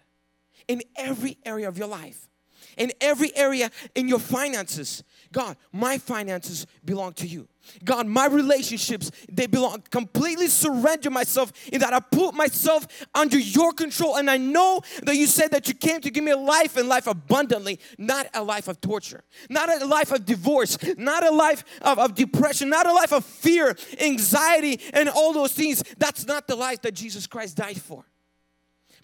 in 0.69 0.83
every 0.97 1.37
area 1.45 1.69
of 1.69 1.76
your 1.76 1.88
life. 1.88 2.28
in 2.76 2.93
every 3.00 3.37
area 3.37 3.71
in 3.95 4.09
your 4.09 4.19
finances. 4.19 5.02
God, 5.35 5.57
my 5.73 5.99
finances 5.99 6.64
belong 6.85 7.12
to 7.14 7.26
you. 7.26 7.49
God, 7.85 8.07
my 8.07 8.26
relationships, 8.26 9.11
they 9.29 9.49
belong. 9.49 9.83
Completely 9.91 10.47
surrender 10.47 11.11
myself 11.11 11.53
in 11.73 11.81
that 11.81 11.93
I 11.93 11.99
put 11.99 12.35
myself 12.35 12.87
under 13.12 13.37
your 13.37 13.73
control. 13.73 14.17
And 14.17 14.31
I 14.31 14.37
know 14.37 14.81
that 15.03 15.17
you 15.17 15.26
said 15.26 15.50
that 15.50 15.67
you 15.67 15.75
came 15.75 16.00
to 16.03 16.11
give 16.11 16.23
me 16.23 16.31
a 16.31 16.37
life 16.37 16.76
and 16.76 16.88
life 16.88 17.09
abundantly, 17.09 17.81
not 17.99 18.29
a 18.33 18.45
life 18.45 18.69
of 18.69 18.81
torture, 18.81 19.25
not 19.50 19.83
a 19.83 19.85
life 19.85 20.12
of 20.12 20.25
divorce, 20.25 20.79
not 20.97 21.26
a 21.26 21.33
life 21.33 21.64
of, 21.83 21.99
of 21.99 22.14
depression, 22.14 22.69
not 22.69 22.87
a 22.87 22.93
life 22.93 23.12
of 23.12 23.25
fear, 23.25 23.76
anxiety, 24.00 24.81
and 24.93 25.09
all 25.09 25.33
those 25.33 25.53
things. 25.53 25.83
That's 25.99 26.29
not 26.29 26.47
the 26.47 26.55
life 26.55 26.83
that 26.83 26.95
Jesus 26.95 27.26
Christ 27.26 27.57
died 27.57 27.81
for. 27.81 28.05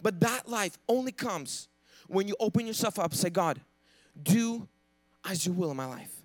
But 0.01 0.21
that 0.21 0.49
life 0.49 0.79
only 0.89 1.11
comes 1.11 1.67
when 2.07 2.29
you 2.29 2.37
open 2.39 2.69
yourself 2.69 3.01
up, 3.01 3.11
and 3.11 3.19
say, 3.19 3.31
God, 3.31 3.61
do 4.23 4.69
as 5.25 5.45
you 5.45 5.53
will 5.53 5.73
in 5.73 5.77
my 5.77 5.87
life. 5.87 6.20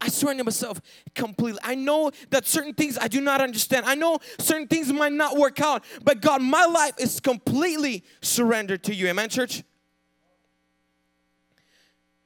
I 0.00 0.08
surrender 0.08 0.44
myself 0.44 0.80
completely. 1.14 1.60
I 1.62 1.74
know 1.74 2.10
that 2.30 2.46
certain 2.46 2.72
things 2.72 2.96
I 2.96 3.08
do 3.08 3.20
not 3.20 3.40
understand. 3.40 3.84
I 3.86 3.94
know 3.94 4.18
certain 4.38 4.66
things 4.66 4.92
might 4.92 5.12
not 5.12 5.36
work 5.36 5.60
out, 5.60 5.84
but 6.02 6.20
God, 6.22 6.40
my 6.40 6.64
life 6.64 6.94
is 6.98 7.20
completely 7.20 8.04
surrendered 8.22 8.82
to 8.84 8.94
you. 8.94 9.08
Amen, 9.08 9.28
church? 9.28 9.62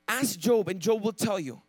Ask 0.06 0.38
Job, 0.38 0.68
and 0.68 0.80
Job 0.80 1.02
will 1.02 1.12
tell 1.12 1.40
you 1.40 1.62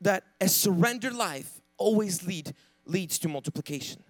that 0.00 0.24
a 0.40 0.48
surrendered 0.48 1.14
life 1.14 1.60
always 1.76 2.26
lead, 2.26 2.54
leads 2.84 3.18
to 3.20 3.28
multiplication. 3.28 4.04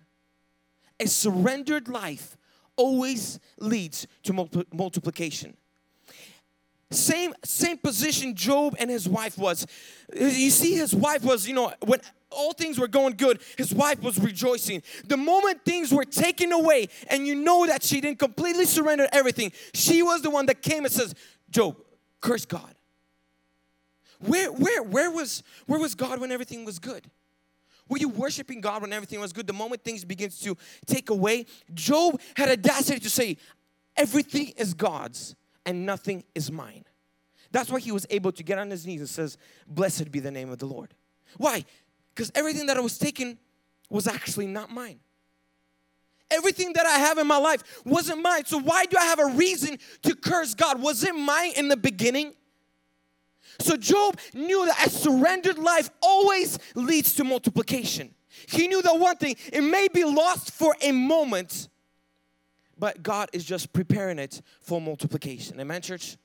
A 0.99 1.07
surrendered 1.07 1.89
life 1.89 2.37
always 2.77 3.41
leads 3.59 4.07
to 4.25 4.33
multiplication. 4.73 5.57
Same 6.91 7.35
same 7.45 7.79
position 7.79 8.35
Job 8.35 8.75
and 8.79 8.91
his 8.91 9.09
wife 9.09 9.39
was. 9.39 9.67
You 10.13 10.51
see, 10.51 10.75
his 10.75 10.95
wife 10.95 11.23
was, 11.23 11.47
you 11.47 11.55
know, 11.55 11.73
when 11.85 12.01
all 12.31 12.53
things 12.53 12.81
were 12.81 12.89
going 12.89 13.15
good, 13.15 13.41
his 13.57 13.73
wife 13.73 14.03
was 14.03 14.19
rejoicing. 14.19 14.83
The 15.07 15.17
moment 15.17 15.65
things 15.65 15.93
were 15.93 16.05
taken 16.05 16.53
away, 16.53 16.89
and 17.09 17.27
you 17.27 17.37
know 17.37 17.67
that 17.67 17.85
she 17.85 18.01
didn't 18.01 18.19
completely 18.19 18.65
surrender 18.65 19.07
everything, 19.13 19.53
she 19.73 20.03
was 20.03 20.23
the 20.23 20.31
one 20.31 20.47
that 20.47 20.63
came 20.63 20.85
and 20.85 20.93
says, 20.93 21.15
Job, 21.49 21.77
curse 22.21 22.45
God. 22.45 22.75
Where, 24.21 24.51
where, 24.53 24.83
where 24.83 25.11
was 25.11 25.45
where 25.67 25.79
was 25.79 25.95
God 25.95 26.21
when 26.21 26.33
everything 26.33 26.65
was 26.65 26.81
good? 26.81 27.09
Were 27.89 27.99
you 27.99 28.09
worshiping 28.09 28.61
God 28.61 28.83
when 28.83 28.93
everything 28.93 29.21
was 29.21 29.33
good? 29.33 29.47
The 29.47 29.53
moment 29.53 29.83
things 29.83 30.05
begins 30.05 30.41
to 30.41 30.57
take 30.87 31.11
away, 31.11 31.47
Job 31.73 32.21
had 32.37 32.49
audacity 32.49 33.01
to 33.01 33.11
say, 33.11 33.37
everything 33.97 34.49
is 34.57 34.75
God's 34.75 35.35
and 35.67 35.87
nothing 35.87 36.25
is 36.35 36.51
mine. 36.51 36.85
That's 37.53 37.71
why 37.71 37.81
he 37.81 37.93
was 37.93 38.07
able 38.11 38.33
to 38.33 38.43
get 38.43 38.59
on 38.59 38.71
his 38.71 38.87
knees 38.87 39.01
and 39.01 39.09
says, 39.09 39.37
Blessed 39.67 40.11
be 40.11 40.21
the 40.21 40.31
name 40.31 40.51
of 40.51 40.59
the 40.59 40.67
Lord. 40.67 40.95
Why? 41.37 41.65
Because 42.15 42.31
everything 42.35 42.67
that 42.67 42.77
I 42.77 42.81
was 42.81 42.99
taken 42.99 43.39
was 43.89 44.07
actually 44.07 44.47
not 44.47 44.71
mine. 44.71 45.01
Everything 46.31 46.73
that 46.75 46.87
I 46.87 46.99
have 46.99 47.19
in 47.19 47.27
my 47.27 47.39
life 47.39 47.83
wasn't 47.85 48.23
mine. 48.23 48.45
So 48.45 48.59
why 48.59 48.85
do 48.85 48.97
I 48.99 49.05
have 49.05 49.19
a 49.19 49.27
reason 49.27 49.79
to 50.03 50.15
curse 50.15 50.55
God? 50.55 50.81
Was 50.81 51.03
it 51.03 51.15
mine 51.15 51.53
in 51.57 51.69
the 51.69 51.77
beginning? 51.77 52.35
So 53.59 53.77
Job 53.77 54.17
knew 54.33 54.65
that 54.67 54.87
a 54.87 54.91
surrendered 54.91 55.59
life 55.59 55.91
always 56.01 56.59
leads 56.77 57.15
to 57.15 57.25
multiplication. 57.25 58.15
He 58.49 58.69
knew 58.69 58.81
that 58.83 58.99
one 58.99 59.17
thing, 59.17 59.37
it 59.53 59.63
may 59.63 59.89
be 59.93 60.05
lost 60.05 60.53
for 60.53 60.77
a 60.81 60.93
moment, 60.93 61.69
but 62.81 63.03
God 63.03 63.29
is 63.33 63.45
just 63.45 63.73
preparing 63.73 64.19
it 64.19 64.41
for 64.63 64.81
multiplication. 64.81 65.61
Amen, 65.61 65.83
church? 65.83 66.17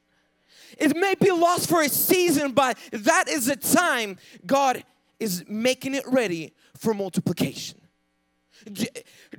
It 0.78 0.96
may 0.96 1.16
be 1.16 1.30
lost 1.32 1.70
for 1.70 1.82
a 1.82 1.90
season, 1.90 2.54
but 2.54 2.78
that 2.92 3.28
is 3.28 3.48
the 3.48 3.58
time 3.58 4.18
God 4.46 4.84
is 5.20 5.44
making 5.48 5.94
it 5.94 6.04
ready 6.08 6.54
for 6.78 6.94
multiplication. 6.94 7.80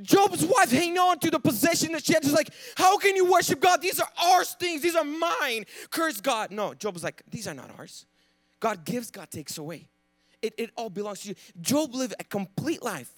Job's 0.03 0.45
wife 0.45 0.71
hanging 0.71 0.99
on 0.99 1.19
to 1.21 1.31
the 1.31 1.41
possession 1.41 1.93
that 1.93 2.05
she 2.05 2.13
had. 2.13 2.23
Just 2.23 2.35
like, 2.35 2.51
how 2.77 2.99
can 2.99 3.17
you 3.17 3.31
worship 3.31 3.61
God? 3.61 3.81
These 3.81 3.99
are 3.99 4.09
ours 4.23 4.55
things. 4.61 4.83
These 4.83 4.95
are 4.95 5.05
mine. 5.05 5.65
Curse 5.91 6.21
God. 6.21 6.51
No, 6.51 6.75
Job 6.75 6.95
was 6.95 7.03
like, 7.03 7.23
these 7.31 7.49
are 7.49 7.55
not 7.55 7.71
ours. 7.79 8.07
God 8.61 8.85
gives, 8.85 9.11
God 9.11 9.31
takes 9.31 9.59
away. 9.59 9.89
It, 10.43 10.55
it 10.59 10.71
all 10.77 10.91
belongs 10.91 11.21
to 11.21 11.31
you. 11.31 11.35
Job 11.61 11.95
lived 11.95 12.15
a 12.21 12.25
complete 12.25 12.83
life 12.83 13.11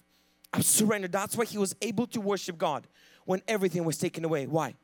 of 0.52 0.64
surrender. 0.64 1.09
That's 1.09 1.37
why 1.37 1.45
he 1.45 1.59
was 1.59 1.75
able 1.83 2.07
to 2.09 2.21
worship 2.21 2.57
God 2.57 2.87
when 3.28 3.42
everything 3.47 3.85
was 3.85 3.99
taken 3.99 4.25
away. 4.25 4.47
Why? 4.47 4.75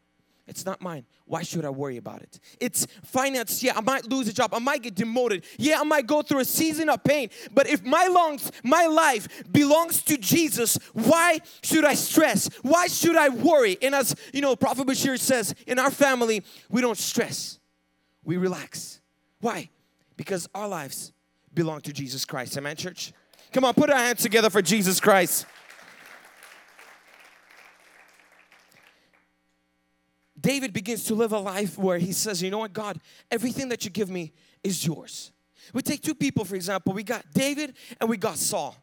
It's 0.46 0.66
not 0.66 0.82
mine. 0.82 1.06
Why 1.24 1.42
should 1.42 1.64
I 1.64 1.70
worry 1.70 1.96
about 1.96 2.20
it? 2.20 2.38
It's 2.60 2.86
finance. 3.02 3.62
Yeah, 3.62 3.72
I 3.74 3.80
might 3.80 4.04
lose 4.04 4.28
a 4.28 4.34
job. 4.34 4.52
I 4.52 4.58
might 4.58 4.82
get 4.82 4.94
demoted. 4.94 5.46
Yeah, 5.56 5.80
I 5.80 5.82
might 5.84 6.06
go 6.06 6.20
through 6.20 6.40
a 6.40 6.44
season 6.44 6.90
of 6.90 7.02
pain. 7.02 7.30
But 7.54 7.66
if 7.68 7.82
my 7.82 8.06
lungs, 8.06 8.52
my 8.62 8.84
life 8.84 9.50
belongs 9.50 10.02
to 10.02 10.18
Jesus, 10.18 10.78
why 10.92 11.38
should 11.62 11.86
I 11.86 11.94
stress? 11.94 12.50
Why 12.60 12.86
should 12.88 13.16
I 13.16 13.30
worry? 13.30 13.78
And 13.80 13.94
as 13.94 14.14
you 14.34 14.42
know, 14.42 14.54
Prophet 14.56 14.86
Bashir 14.86 15.18
says, 15.18 15.54
in 15.66 15.78
our 15.78 15.90
family, 15.90 16.44
we 16.68 16.82
don't 16.82 16.98
stress. 16.98 17.58
We 18.24 18.36
relax. 18.36 19.00
Why? 19.40 19.70
Because 20.18 20.50
our 20.54 20.68
lives 20.68 21.14
belong 21.54 21.80
to 21.80 21.94
Jesus 21.94 22.26
Christ. 22.26 22.58
Amen, 22.58 22.76
church? 22.76 23.14
Come 23.54 23.64
on, 23.64 23.72
put 23.72 23.88
our 23.88 23.96
hands 23.96 24.20
together 24.20 24.50
for 24.50 24.60
Jesus 24.60 25.00
Christ. 25.00 25.46
David 30.44 30.74
begins 30.74 31.04
to 31.04 31.14
live 31.14 31.32
a 31.32 31.38
life 31.38 31.78
where 31.78 31.96
he 31.96 32.12
says, 32.12 32.42
You 32.42 32.50
know 32.50 32.58
what, 32.58 32.74
God, 32.74 33.00
everything 33.30 33.70
that 33.70 33.86
you 33.86 33.90
give 33.90 34.10
me 34.10 34.30
is 34.62 34.86
yours. 34.86 35.32
We 35.72 35.80
take 35.80 36.02
two 36.02 36.14
people, 36.14 36.44
for 36.44 36.54
example, 36.54 36.92
we 36.92 37.02
got 37.02 37.24
David 37.32 37.72
and 37.98 38.10
we 38.10 38.18
got 38.18 38.36
Saul. 38.36 38.76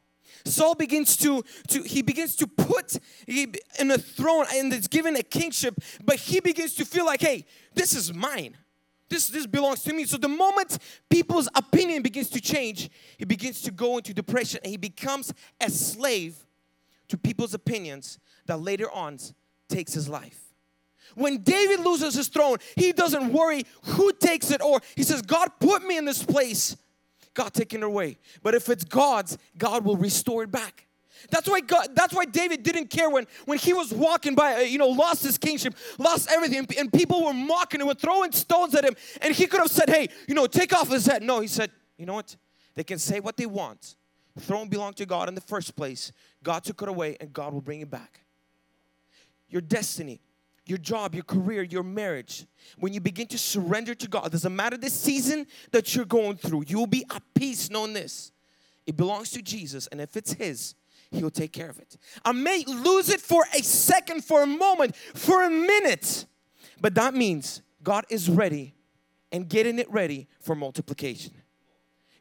Saul 0.43 0.73
begins 0.73 1.15
to, 1.17 1.43
to 1.67 1.83
he 1.83 2.01
begins 2.01 2.35
to 2.37 2.47
put 2.47 2.97
in 3.27 3.91
a 3.91 3.97
throne 3.99 4.47
and 4.51 4.73
it's 4.73 4.87
given 4.87 5.15
a 5.15 5.21
kingship, 5.21 5.75
but 6.03 6.15
he 6.15 6.39
begins 6.39 6.73
to 6.75 6.83
feel 6.83 7.05
like, 7.05 7.21
hey, 7.21 7.45
this 7.75 7.93
is 7.93 8.11
mine. 8.11 8.57
This, 9.07 9.27
this 9.27 9.45
belongs 9.45 9.83
to 9.83 9.93
me. 9.93 10.05
So 10.05 10.17
the 10.17 10.29
moment 10.29 10.79
people's 11.11 11.47
opinion 11.53 12.01
begins 12.01 12.31
to 12.31 12.41
change, 12.41 12.89
he 13.19 13.25
begins 13.25 13.61
to 13.61 13.71
go 13.71 13.97
into 13.97 14.15
depression 14.15 14.61
and 14.63 14.71
he 14.71 14.77
becomes 14.77 15.31
a 15.61 15.69
slave 15.69 16.43
to 17.09 17.19
people's 17.19 17.53
opinions 17.53 18.17
that 18.47 18.59
later 18.59 18.89
on 18.89 19.19
takes 19.69 19.93
his 19.93 20.09
life. 20.09 20.50
When 21.15 21.43
David 21.43 21.81
loses 21.81 22.13
his 22.15 22.27
throne, 22.27 22.57
he 22.75 22.91
doesn't 22.91 23.31
worry 23.31 23.63
who 23.83 24.11
takes 24.13 24.51
it 24.51 24.61
or 24.61 24.81
he 24.95 25.03
says, 25.03 25.21
God 25.21 25.49
put 25.59 25.83
me 25.83 25.97
in 25.97 26.05
this 26.05 26.23
place. 26.23 26.77
God 27.33 27.53
taking 27.53 27.81
it 27.81 27.85
away. 27.85 28.17
But 28.43 28.55
if 28.55 28.69
it's 28.69 28.83
God's, 28.83 29.37
God 29.57 29.85
will 29.85 29.97
restore 29.97 30.43
it 30.43 30.51
back. 30.51 30.87
That's 31.29 31.47
why 31.47 31.61
God, 31.61 31.89
that's 31.93 32.13
why 32.13 32.25
David 32.25 32.63
didn't 32.63 32.89
care 32.89 33.09
when, 33.09 33.27
when 33.45 33.57
he 33.57 33.73
was 33.73 33.93
walking 33.93 34.33
by, 34.33 34.55
uh, 34.55 34.59
you 34.59 34.77
know, 34.77 34.87
lost 34.87 35.23
his 35.23 35.37
kingship, 35.37 35.75
lost 35.99 36.29
everything, 36.31 36.67
and 36.77 36.91
people 36.91 37.23
were 37.23 37.33
mocking 37.33 37.79
him, 37.79 37.87
were 37.87 37.93
throwing 37.93 38.31
stones 38.31 38.73
at 38.73 38.83
him, 38.83 38.95
and 39.21 39.33
he 39.33 39.45
could 39.45 39.59
have 39.59 39.69
said, 39.69 39.89
hey, 39.89 40.07
you 40.27 40.33
know, 40.33 40.47
take 40.47 40.73
off 40.73 40.89
his 40.89 41.05
head. 41.05 41.21
No, 41.21 41.39
he 41.39 41.47
said, 41.47 41.71
you 41.97 42.05
know 42.05 42.15
what? 42.15 42.35
They 42.73 42.83
can 42.83 42.97
say 42.97 43.19
what 43.19 43.37
they 43.37 43.45
want. 43.45 43.95
Throne 44.39 44.69
belonged 44.69 44.95
to 44.97 45.05
God 45.05 45.27
in 45.27 45.35
the 45.35 45.41
first 45.41 45.75
place. 45.75 46.11
God 46.41 46.63
took 46.63 46.81
it 46.81 46.87
away, 46.87 47.17
and 47.19 47.31
God 47.31 47.53
will 47.53 47.61
bring 47.61 47.81
it 47.81 47.91
back. 47.91 48.21
Your 49.49 49.61
destiny, 49.61 50.21
your 50.71 50.77
job, 50.77 51.13
your 51.13 51.25
career, 51.25 51.63
your 51.63 51.83
marriage, 51.83 52.47
when 52.79 52.93
you 52.93 53.01
begin 53.01 53.27
to 53.27 53.37
surrender 53.37 53.93
to 53.93 54.07
God, 54.07 54.31
doesn't 54.31 54.55
matter 54.55 54.77
the 54.77 54.89
season 54.89 55.45
that 55.71 55.93
you're 55.93 56.05
going 56.05 56.37
through, 56.37 56.63
you 56.65 56.79
will 56.79 56.87
be 56.87 57.03
at 57.13 57.21
peace 57.35 57.69
knowing 57.69 57.91
this. 57.91 58.31
It 58.87 58.95
belongs 58.95 59.31
to 59.31 59.41
Jesus, 59.41 59.87
and 59.87 59.99
if 59.99 60.15
it's 60.15 60.31
His, 60.31 60.75
He'll 61.11 61.29
take 61.29 61.51
care 61.51 61.69
of 61.69 61.77
it. 61.79 61.97
I 62.23 62.31
may 62.31 62.63
lose 62.65 63.09
it 63.09 63.19
for 63.19 63.43
a 63.53 63.61
second, 63.61 64.23
for 64.23 64.43
a 64.43 64.47
moment, 64.47 64.95
for 64.95 65.43
a 65.43 65.49
minute, 65.49 66.25
but 66.79 66.95
that 66.95 67.13
means 67.13 67.61
God 67.83 68.05
is 68.09 68.29
ready 68.29 68.73
and 69.29 69.49
getting 69.49 69.77
it 69.77 69.91
ready 69.91 70.29
for 70.39 70.55
multiplication. 70.55 71.33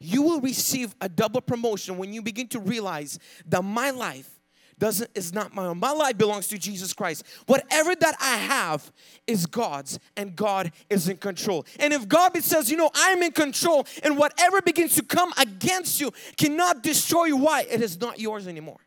You 0.01 0.23
will 0.23 0.41
receive 0.41 0.97
a 1.01 1.09
double 1.09 1.41
promotion 1.41 1.99
when 1.99 2.13
you 2.13 2.21
begin 2.21 2.49
to 2.49 2.59
realize 2.59 3.21
that 3.47 3.63
my 3.63 3.91
life 3.91 4.40
doesn't 4.81 5.11
is 5.15 5.33
not 5.33 5.55
my 5.55 5.67
own. 5.67 5.79
My 5.79 5.93
life 5.93 6.19
belongs 6.19 6.49
to 6.49 6.59
Jesus 6.59 6.93
Christ. 6.93 7.25
Whatever 7.47 7.95
that 7.95 8.17
I 8.21 8.37
have 8.37 8.91
is 9.29 9.47
God's, 9.47 10.01
and 10.17 10.35
God 10.35 10.73
is 10.89 11.09
in 11.09 11.19
control. 11.19 11.65
And 11.79 11.93
if 11.93 12.09
God 12.09 12.37
says, 12.39 12.69
you 12.71 12.77
know, 12.77 12.91
I'm 12.95 13.23
in 13.23 13.31
control, 13.31 13.87
and 14.03 14.19
whatever 14.19 14.61
begins 14.63 14.97
to 14.97 15.05
come 15.05 15.33
against 15.39 16.01
you 16.01 16.13
cannot 16.37 16.83
destroy 16.83 17.27
you, 17.27 17.37
why? 17.37 17.67
It 17.71 17.83
is 17.83 18.01
not 18.01 18.19
yours 18.19 18.49
anymore. 18.49 18.81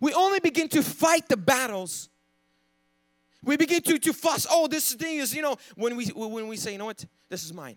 We 0.00 0.12
only 0.14 0.40
begin 0.40 0.68
to 0.70 0.82
fight 0.82 1.28
the 1.28 1.36
battles. 1.36 2.08
We 3.44 3.56
begin 3.56 3.82
to, 3.82 3.98
to 3.98 4.12
fuss. 4.12 4.46
Oh, 4.50 4.66
this 4.66 4.94
thing 4.94 5.18
is, 5.18 5.34
you 5.34 5.42
know, 5.42 5.56
when 5.76 5.96
we 5.96 6.06
when 6.06 6.48
we 6.48 6.56
say, 6.56 6.72
you 6.72 6.78
know 6.78 6.86
what, 6.86 7.04
this 7.28 7.44
is 7.44 7.52
mine. 7.52 7.76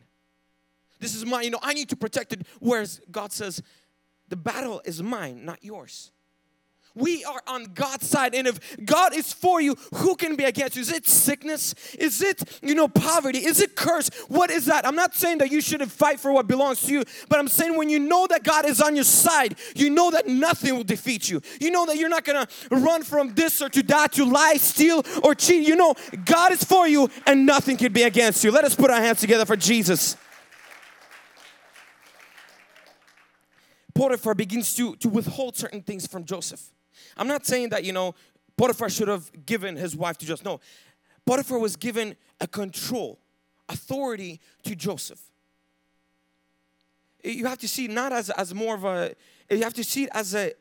This 0.99 1.13
is 1.13 1.25
mine. 1.25 1.43
You 1.43 1.51
know, 1.51 1.59
I 1.61 1.73
need 1.73 1.89
to 1.89 1.95
protect 1.95 2.33
it. 2.33 2.47
Whereas 2.59 3.01
God 3.11 3.31
says, 3.31 3.61
the 4.29 4.37
battle 4.37 4.81
is 4.85 5.03
mine, 5.03 5.45
not 5.45 5.63
yours. 5.63 6.11
We 6.97 7.23
are 7.23 7.41
on 7.47 7.65
God's 7.73 8.07
side. 8.07 8.35
And 8.35 8.47
if 8.47 8.77
God 8.83 9.15
is 9.15 9.31
for 9.31 9.61
you, 9.61 9.75
who 9.95 10.15
can 10.15 10.35
be 10.35 10.43
against 10.43 10.75
you? 10.75 10.81
Is 10.81 10.91
it 10.91 11.07
sickness? 11.07 11.73
Is 11.99 12.21
it, 12.21 12.59
you 12.61 12.75
know, 12.75 12.87
poverty? 12.87 13.39
Is 13.39 13.61
it 13.61 13.75
curse? 13.75 14.09
What 14.27 14.49
is 14.49 14.65
that? 14.65 14.85
I'm 14.85 14.95
not 14.95 15.15
saying 15.15 15.37
that 15.39 15.51
you 15.51 15.61
shouldn't 15.61 15.91
fight 15.91 16.19
for 16.19 16.31
what 16.31 16.47
belongs 16.47 16.81
to 16.81 16.91
you, 16.91 17.03
but 17.29 17.39
I'm 17.39 17.47
saying 17.47 17.77
when 17.77 17.89
you 17.89 17.99
know 17.99 18.27
that 18.27 18.43
God 18.43 18.65
is 18.65 18.81
on 18.81 18.95
your 18.95 19.03
side, 19.03 19.55
you 19.75 19.89
know 19.89 20.11
that 20.11 20.27
nothing 20.27 20.75
will 20.75 20.83
defeat 20.83 21.29
you. 21.29 21.41
You 21.61 21.71
know 21.71 21.85
that 21.85 21.97
you're 21.97 22.09
not 22.09 22.25
gonna 22.25 22.47
run 22.71 23.03
from 23.03 23.33
this 23.33 23.61
or 23.61 23.69
to 23.69 23.83
that, 23.83 24.13
to 24.13 24.25
lie, 24.25 24.55
steal, 24.55 25.03
or 25.23 25.35
cheat. 25.35 25.67
You 25.67 25.75
know, 25.75 25.93
God 26.25 26.51
is 26.51 26.63
for 26.63 26.87
you 26.87 27.09
and 27.25 27.45
nothing 27.45 27.77
can 27.77 27.93
be 27.93 28.03
against 28.03 28.43
you. 28.43 28.51
Let 28.51 28.63
us 28.63 28.75
put 28.75 28.89
our 28.89 29.01
hands 29.01 29.19
together 29.19 29.45
for 29.45 29.55
Jesus. 29.55 30.17
Potiphar 33.93 34.35
begins 34.35 34.75
to, 34.75 34.95
to 34.97 35.09
withhold 35.09 35.57
certain 35.57 35.81
things 35.81 36.05
from 36.05 36.23
Joseph. 36.23 36.61
I'm 37.17 37.27
not 37.27 37.45
saying 37.45 37.69
that, 37.69 37.83
you 37.83 37.93
know, 37.93 38.15
Potiphar 38.57 38.89
should 38.89 39.07
have 39.07 39.29
given 39.45 39.75
his 39.75 39.95
wife 39.95 40.17
to 40.19 40.25
Joseph. 40.25 40.45
No, 40.45 40.59
Potiphar 41.25 41.59
was 41.59 41.75
given 41.75 42.15
a 42.39 42.47
control, 42.47 43.19
authority 43.69 44.39
to 44.63 44.75
Joseph. 44.75 45.21
You 47.23 47.45
have 47.45 47.59
to 47.59 47.67
see 47.67 47.87
not 47.87 48.13
as, 48.13 48.29
as 48.31 48.53
more 48.53 48.75
of 48.75 48.85
a, 48.85 49.13
you 49.49 49.63
have 49.63 49.73
to 49.73 49.83
see 49.83 50.03
it 50.03 50.09
as 50.13 50.33
a 50.33 50.53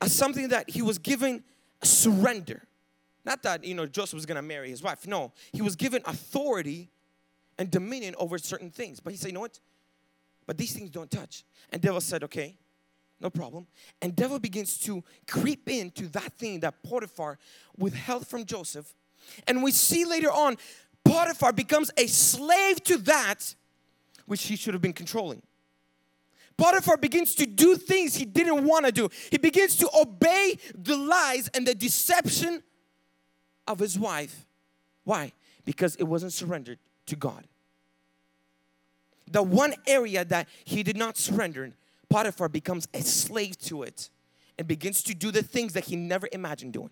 as 0.00 0.14
something 0.14 0.48
that 0.48 0.70
he 0.70 0.80
was 0.80 0.98
given 0.98 1.42
surrender. 1.82 2.62
Not 3.24 3.42
that, 3.42 3.64
you 3.64 3.74
know, 3.74 3.86
Joseph 3.86 4.14
was 4.14 4.26
gonna 4.26 4.42
marry 4.42 4.70
his 4.70 4.82
wife. 4.82 5.06
No, 5.06 5.32
he 5.52 5.60
was 5.60 5.74
given 5.74 6.02
authority 6.06 6.88
and 7.58 7.70
dominion 7.70 8.14
over 8.18 8.38
certain 8.38 8.70
things. 8.70 9.00
But 9.00 9.12
he 9.12 9.16
said, 9.16 9.28
you 9.28 9.34
know 9.34 9.40
what? 9.40 9.58
But 10.46 10.56
these 10.56 10.72
things 10.72 10.90
don't 10.90 11.10
touch. 11.10 11.44
And 11.70 11.82
devil 11.82 12.00
said, 12.00 12.22
okay, 12.24 12.56
no 13.20 13.30
problem. 13.30 13.66
And 14.00 14.14
devil 14.14 14.38
begins 14.38 14.78
to 14.78 15.02
creep 15.26 15.68
into 15.68 16.08
that 16.08 16.32
thing 16.34 16.60
that 16.60 16.82
Potiphar 16.82 17.38
withheld 17.76 18.26
from 18.26 18.44
Joseph. 18.44 18.94
And 19.46 19.62
we 19.62 19.72
see 19.72 20.04
later 20.04 20.30
on, 20.30 20.56
Potiphar 21.04 21.52
becomes 21.52 21.90
a 21.96 22.06
slave 22.06 22.82
to 22.84 22.98
that 22.98 23.54
which 24.26 24.44
he 24.44 24.56
should 24.56 24.74
have 24.74 24.82
been 24.82 24.92
controlling. 24.92 25.42
Potiphar 26.56 26.96
begins 26.96 27.34
to 27.36 27.46
do 27.46 27.76
things 27.76 28.16
he 28.16 28.24
didn't 28.24 28.64
want 28.64 28.84
to 28.86 28.92
do. 28.92 29.08
He 29.30 29.38
begins 29.38 29.76
to 29.76 29.88
obey 29.98 30.58
the 30.74 30.96
lies 30.96 31.48
and 31.54 31.66
the 31.66 31.74
deception 31.74 32.62
of 33.66 33.78
his 33.78 33.98
wife. 33.98 34.46
Why? 35.04 35.32
Because 35.64 35.94
it 35.96 36.04
wasn't 36.04 36.32
surrendered 36.32 36.78
to 37.06 37.16
God 37.16 37.44
the 39.32 39.42
one 39.42 39.74
area 39.86 40.24
that 40.24 40.48
he 40.64 40.82
did 40.82 40.96
not 40.96 41.16
surrender, 41.16 41.72
Potiphar 42.10 42.48
becomes 42.48 42.88
a 42.94 43.02
slave 43.02 43.58
to 43.58 43.82
it 43.82 44.10
and 44.58 44.66
begins 44.66 45.02
to 45.04 45.14
do 45.14 45.30
the 45.30 45.42
things 45.42 45.74
that 45.74 45.84
he 45.84 45.96
never 45.96 46.28
imagined 46.32 46.72
doing. 46.72 46.90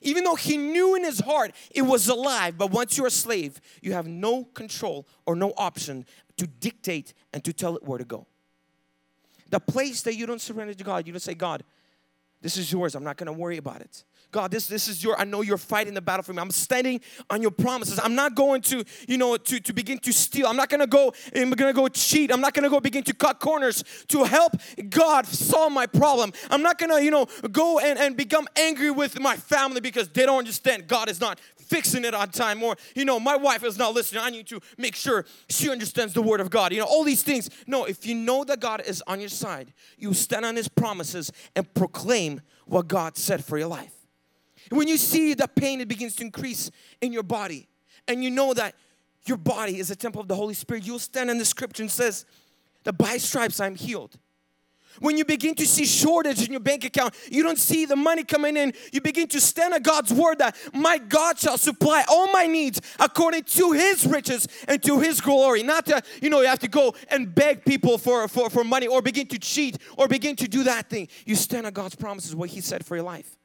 Even 0.00 0.24
though 0.24 0.34
he 0.34 0.56
knew 0.56 0.94
in 0.94 1.04
his 1.04 1.20
heart 1.20 1.52
it 1.70 1.82
was 1.82 2.08
alive, 2.08 2.58
but 2.58 2.70
once 2.70 2.96
you're 2.96 3.06
a 3.06 3.10
slave, 3.10 3.60
you 3.80 3.92
have 3.92 4.06
no 4.06 4.44
control 4.44 5.06
or 5.26 5.36
no 5.36 5.52
option 5.56 6.04
to 6.36 6.46
dictate 6.46 7.14
and 7.32 7.44
to 7.44 7.52
tell 7.52 7.76
it 7.76 7.84
where 7.84 7.98
to 7.98 8.04
go. 8.04 8.26
The 9.50 9.60
place 9.60 10.02
that 10.02 10.14
you 10.16 10.26
don't 10.26 10.40
surrender 10.40 10.74
to 10.74 10.84
God, 10.84 11.06
you 11.06 11.12
don't 11.12 11.20
say, 11.20 11.34
God, 11.34 11.62
this 12.40 12.56
is 12.56 12.72
yours. 12.72 12.94
I'm 12.94 13.04
not 13.04 13.18
to 13.18 13.32
worry 13.32 13.58
about 13.58 13.80
it. 13.80 14.04
God, 14.32 14.50
this, 14.50 14.66
this 14.66 14.88
is 14.88 15.04
your, 15.04 15.18
I 15.20 15.24
know 15.24 15.42
you're 15.42 15.58
fighting 15.58 15.92
the 15.92 16.00
battle 16.00 16.22
for 16.22 16.32
me. 16.32 16.40
I'm 16.40 16.50
standing 16.50 17.00
on 17.28 17.42
your 17.42 17.50
promises. 17.50 18.00
I'm 18.02 18.14
not 18.14 18.34
going 18.34 18.62
to, 18.62 18.82
you 19.06 19.18
know, 19.18 19.36
to, 19.36 19.60
to 19.60 19.72
begin 19.74 19.98
to 19.98 20.12
steal. 20.12 20.46
I'm 20.46 20.56
not 20.56 20.70
gonna 20.70 20.86
go, 20.86 21.12
I'm 21.36 21.50
gonna 21.50 21.74
go 21.74 21.86
cheat. 21.88 22.32
I'm 22.32 22.40
not 22.40 22.54
gonna 22.54 22.70
go 22.70 22.80
begin 22.80 23.04
to 23.04 23.14
cut 23.14 23.40
corners 23.40 23.84
to 24.08 24.24
help 24.24 24.54
God 24.88 25.26
solve 25.26 25.72
my 25.72 25.86
problem. 25.86 26.32
I'm 26.50 26.62
not 26.62 26.78
gonna, 26.78 27.00
you 27.00 27.10
know, 27.10 27.26
go 27.52 27.78
and, 27.78 27.98
and 27.98 28.16
become 28.16 28.48
angry 28.56 28.90
with 28.90 29.20
my 29.20 29.36
family 29.36 29.82
because 29.82 30.08
they 30.08 30.24
don't 30.24 30.38
understand 30.38 30.88
God 30.88 31.10
is 31.10 31.20
not 31.20 31.38
fixing 31.58 32.04
it 32.04 32.14
on 32.14 32.30
time. 32.30 32.62
Or, 32.62 32.76
you 32.94 33.04
know, 33.04 33.20
my 33.20 33.36
wife 33.36 33.62
is 33.64 33.76
not 33.76 33.92
listening. 33.92 34.22
I 34.24 34.30
need 34.30 34.46
to 34.48 34.60
make 34.78 34.94
sure 34.94 35.26
she 35.50 35.70
understands 35.70 36.14
the 36.14 36.22
word 36.22 36.40
of 36.40 36.48
God. 36.48 36.72
You 36.72 36.80
know, 36.80 36.86
all 36.86 37.04
these 37.04 37.22
things. 37.22 37.50
No, 37.66 37.84
if 37.84 38.06
you 38.06 38.14
know 38.14 38.44
that 38.44 38.60
God 38.60 38.82
is 38.86 39.02
on 39.06 39.20
your 39.20 39.28
side, 39.28 39.74
you 39.98 40.14
stand 40.14 40.46
on 40.46 40.56
his 40.56 40.68
promises 40.68 41.30
and 41.54 41.72
proclaim 41.74 42.40
what 42.64 42.88
God 42.88 43.18
said 43.18 43.44
for 43.44 43.58
your 43.58 43.68
life. 43.68 44.01
When 44.70 44.88
you 44.88 44.96
see 44.96 45.34
the 45.34 45.48
pain, 45.48 45.80
it 45.80 45.88
begins 45.88 46.16
to 46.16 46.24
increase 46.24 46.70
in 47.00 47.12
your 47.12 47.22
body, 47.22 47.68
and 48.08 48.22
you 48.22 48.30
know 48.30 48.54
that 48.54 48.74
your 49.24 49.36
body 49.36 49.78
is 49.78 49.90
a 49.90 49.96
temple 49.96 50.20
of 50.20 50.28
the 50.28 50.34
Holy 50.34 50.54
Spirit, 50.54 50.84
you'll 50.84 50.98
stand 50.98 51.30
in 51.30 51.38
the 51.38 51.44
scripture 51.44 51.82
and 51.82 51.90
says, 51.90 52.24
that 52.84 52.94
by 52.94 53.16
stripes 53.16 53.60
I'm 53.60 53.74
healed. 53.74 54.18
When 55.00 55.16
you 55.16 55.24
begin 55.24 55.54
to 55.54 55.66
see 55.66 55.86
shortage 55.86 56.44
in 56.44 56.50
your 56.50 56.60
bank 56.60 56.84
account, 56.84 57.14
you 57.30 57.42
don't 57.42 57.58
see 57.58 57.86
the 57.86 57.96
money 57.96 58.24
coming 58.24 58.58
in, 58.58 58.74
you 58.92 59.00
begin 59.00 59.26
to 59.28 59.40
stand 59.40 59.72
on 59.72 59.80
God's 59.80 60.12
word 60.12 60.38
that 60.40 60.54
my 60.74 60.98
God 60.98 61.38
shall 61.38 61.56
supply 61.56 62.04
all 62.08 62.30
my 62.30 62.46
needs 62.46 62.78
according 62.98 63.44
to 63.44 63.72
his 63.72 64.06
riches 64.06 64.46
and 64.68 64.82
to 64.82 65.00
his 65.00 65.22
glory. 65.22 65.62
Not 65.62 65.86
that, 65.86 66.04
you 66.20 66.28
know, 66.28 66.42
you 66.42 66.46
have 66.46 66.58
to 66.58 66.68
go 66.68 66.94
and 67.08 67.34
beg 67.34 67.64
people 67.64 67.96
for, 67.96 68.28
for, 68.28 68.50
for 68.50 68.64
money 68.64 68.86
or 68.86 69.00
begin 69.00 69.26
to 69.28 69.38
cheat 69.38 69.78
or 69.96 70.08
begin 70.08 70.36
to 70.36 70.46
do 70.46 70.64
that 70.64 70.90
thing. 70.90 71.08
You 71.24 71.36
stand 71.36 71.64
on 71.64 71.72
God's 71.72 71.94
promises, 71.94 72.36
what 72.36 72.50
he 72.50 72.60
said 72.60 72.84
for 72.84 72.94
your 72.94 73.06
life. 73.06 73.38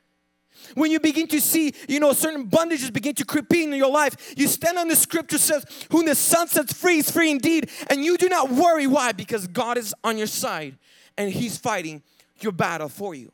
When 0.76 0.92
you 0.92 1.00
begin 1.00 1.28
to 1.28 1.42
see, 1.42 1.74
you 1.88 2.00
know, 2.00 2.14
certain 2.14 2.50
bondages 2.50 2.92
begin 2.92 3.16
to 3.16 3.26
creep 3.26 3.54
in 3.54 3.74
your 3.74 3.92
life, 3.92 4.34
you 4.38 4.48
stand 4.48 4.78
on 4.78 4.88
the 4.88 4.96
scripture 4.96 5.38
says, 5.38 5.66
whom 5.92 6.06
the 6.06 6.16
Son 6.16 6.48
sets 6.48 6.74
free 6.74 7.00
is 7.00 7.10
free 7.10 7.32
indeed. 7.32 7.70
And 7.90 8.04
you 8.04 8.18
do 8.18 8.30
not 8.30 8.52
worry. 8.52 8.88
Why? 8.88 9.12
Because 9.12 9.48
God 9.48 9.78
is 9.78 9.94
on 10.04 10.18
your 10.18 10.28
side 10.28 10.78
and 11.18 11.32
He's 11.32 11.58
fighting 11.58 12.04
your 12.40 12.52
battle 12.52 12.90
for 12.90 13.16
you. 13.16 13.32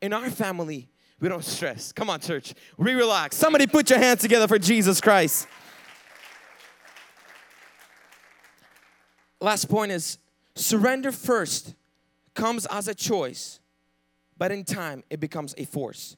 In 0.00 0.12
our 0.12 0.30
family, 0.30 0.88
we 1.20 1.28
don't 1.28 1.44
stress. 1.44 1.92
Come 1.92 2.10
on, 2.10 2.20
church. 2.20 2.54
We 2.76 2.92
relax. 2.92 3.36
Somebody 3.36 3.66
put 3.66 3.88
your 3.90 3.98
hands 3.98 4.20
together 4.20 4.46
for 4.48 4.58
Jesus 4.58 5.00
Christ. 5.00 5.46
Last 9.40 9.68
point 9.68 9.92
is 9.92 10.18
surrender 10.54 11.12
first 11.12 11.74
comes 12.34 12.66
as 12.66 12.88
a 12.88 12.94
choice 12.94 13.60
but 14.36 14.52
in 14.52 14.64
time 14.64 15.02
it 15.10 15.20
becomes 15.20 15.54
a 15.58 15.64
force. 15.64 16.16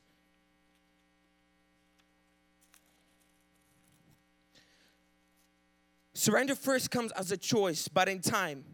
Surrender 6.15 6.55
first 6.55 6.91
comes 6.91 7.13
as 7.13 7.31
a 7.31 7.37
choice, 7.37 7.89
but 7.89 8.09
in 8.09 8.21
time 8.21 8.65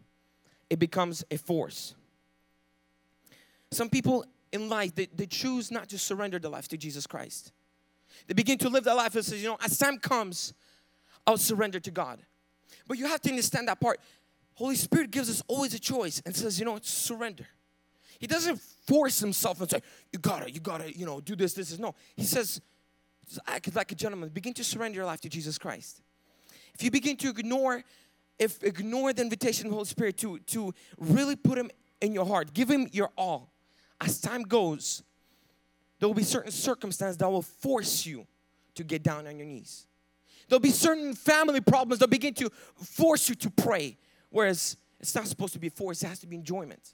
it 0.69 0.79
becomes 0.79 1.23
a 1.29 1.37
force. 1.37 1.93
Some 3.71 3.89
people 3.89 4.25
in 4.53 4.69
life, 4.69 4.95
they, 4.95 5.07
they 5.07 5.25
choose 5.25 5.69
not 5.69 5.89
to 5.89 5.97
surrender 5.97 6.39
their 6.39 6.51
life 6.51 6.67
to 6.69 6.77
Jesus 6.77 7.05
Christ. 7.05 7.51
They 8.27 8.33
begin 8.33 8.57
to 8.59 8.69
live 8.69 8.83
their 8.83 8.95
life 8.95 9.15
and 9.15 9.25
say, 9.25 9.37
you 9.37 9.47
know, 9.47 9.57
as 9.63 9.77
time 9.77 9.97
comes, 9.97 10.53
I'll 11.27 11.37
surrender 11.37 11.79
to 11.81 11.91
God. 11.91 12.21
But 12.87 12.97
you 12.97 13.07
have 13.07 13.21
to 13.21 13.29
understand 13.29 13.67
that 13.67 13.79
part. 13.79 13.99
Holy 14.55 14.75
Spirit 14.75 15.11
gives 15.11 15.29
us 15.29 15.41
always 15.47 15.73
a 15.73 15.79
choice 15.79 16.21
and 16.25 16.35
says, 16.35 16.59
you 16.59 16.65
know, 16.65 16.79
surrender. 16.81 17.47
He 18.19 18.27
doesn't 18.27 18.59
force 18.87 19.19
himself 19.19 19.61
and 19.61 19.69
say, 19.69 19.81
you 20.11 20.19
gotta, 20.19 20.51
you 20.51 20.59
gotta, 20.59 20.97
you 20.97 21.05
know, 21.05 21.19
do 21.19 21.35
this, 21.35 21.53
this, 21.53 21.69
this. 21.69 21.79
No. 21.79 21.95
He 22.15 22.23
says, 22.23 22.61
act 23.47 23.75
like 23.75 23.91
a 23.91 23.95
gentleman. 23.95 24.29
Begin 24.29 24.53
to 24.53 24.63
surrender 24.63 24.97
your 24.97 25.05
life 25.05 25.21
to 25.21 25.29
Jesus 25.29 25.57
Christ. 25.57 26.01
If 26.73 26.83
you 26.83 26.91
begin 26.91 27.17
to 27.17 27.29
ignore, 27.29 27.83
if 28.39 28.63
ignore 28.63 29.13
the 29.13 29.21
invitation 29.21 29.67
of 29.67 29.71
the 29.71 29.75
Holy 29.75 29.87
Spirit 29.87 30.17
to, 30.17 30.39
to 30.39 30.73
really 30.97 31.35
put 31.35 31.57
him 31.57 31.69
in 32.01 32.13
your 32.13 32.25
heart, 32.25 32.53
give 32.53 32.69
him 32.69 32.87
your 32.91 33.09
all. 33.17 33.51
As 34.01 34.19
time 34.19 34.43
goes, 34.43 35.03
there 35.99 36.09
will 36.09 36.15
be 36.15 36.23
certain 36.23 36.51
circumstances 36.51 37.17
that 37.17 37.31
will 37.31 37.41
force 37.41 38.05
you 38.05 38.27
to 38.75 38.83
get 38.83 39.03
down 39.03 39.27
on 39.27 39.37
your 39.37 39.47
knees. 39.47 39.85
There'll 40.49 40.59
be 40.59 40.71
certain 40.71 41.13
family 41.13 41.61
problems 41.61 41.99
that 41.99 42.09
begin 42.09 42.33
to 42.35 42.49
force 42.75 43.29
you 43.29 43.35
to 43.35 43.49
pray, 43.49 43.97
whereas 44.29 44.75
it's 44.99 45.15
not 45.15 45.27
supposed 45.27 45.53
to 45.53 45.59
be 45.59 45.69
force, 45.69 46.03
it 46.03 46.07
has 46.07 46.19
to 46.19 46.27
be 46.27 46.35
enjoyment. 46.35 46.93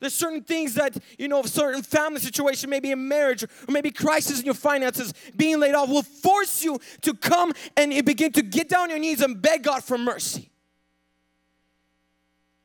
There's 0.00 0.14
certain 0.14 0.42
things 0.42 0.74
that, 0.74 0.96
you 1.18 1.28
know, 1.28 1.42
certain 1.42 1.82
family 1.82 2.20
situation, 2.20 2.70
maybe 2.70 2.92
a 2.92 2.96
marriage 2.96 3.42
or 3.42 3.48
maybe 3.68 3.90
crisis 3.90 4.38
in 4.38 4.44
your 4.44 4.54
finances, 4.54 5.12
being 5.36 5.58
laid 5.58 5.74
off 5.74 5.88
will 5.88 6.02
force 6.02 6.62
you 6.62 6.78
to 7.02 7.14
come 7.14 7.52
and 7.76 8.04
begin 8.04 8.32
to 8.32 8.42
get 8.42 8.68
down 8.68 8.90
your 8.90 8.98
knees 8.98 9.20
and 9.20 9.40
beg 9.40 9.64
God 9.64 9.82
for 9.82 9.98
mercy. 9.98 10.50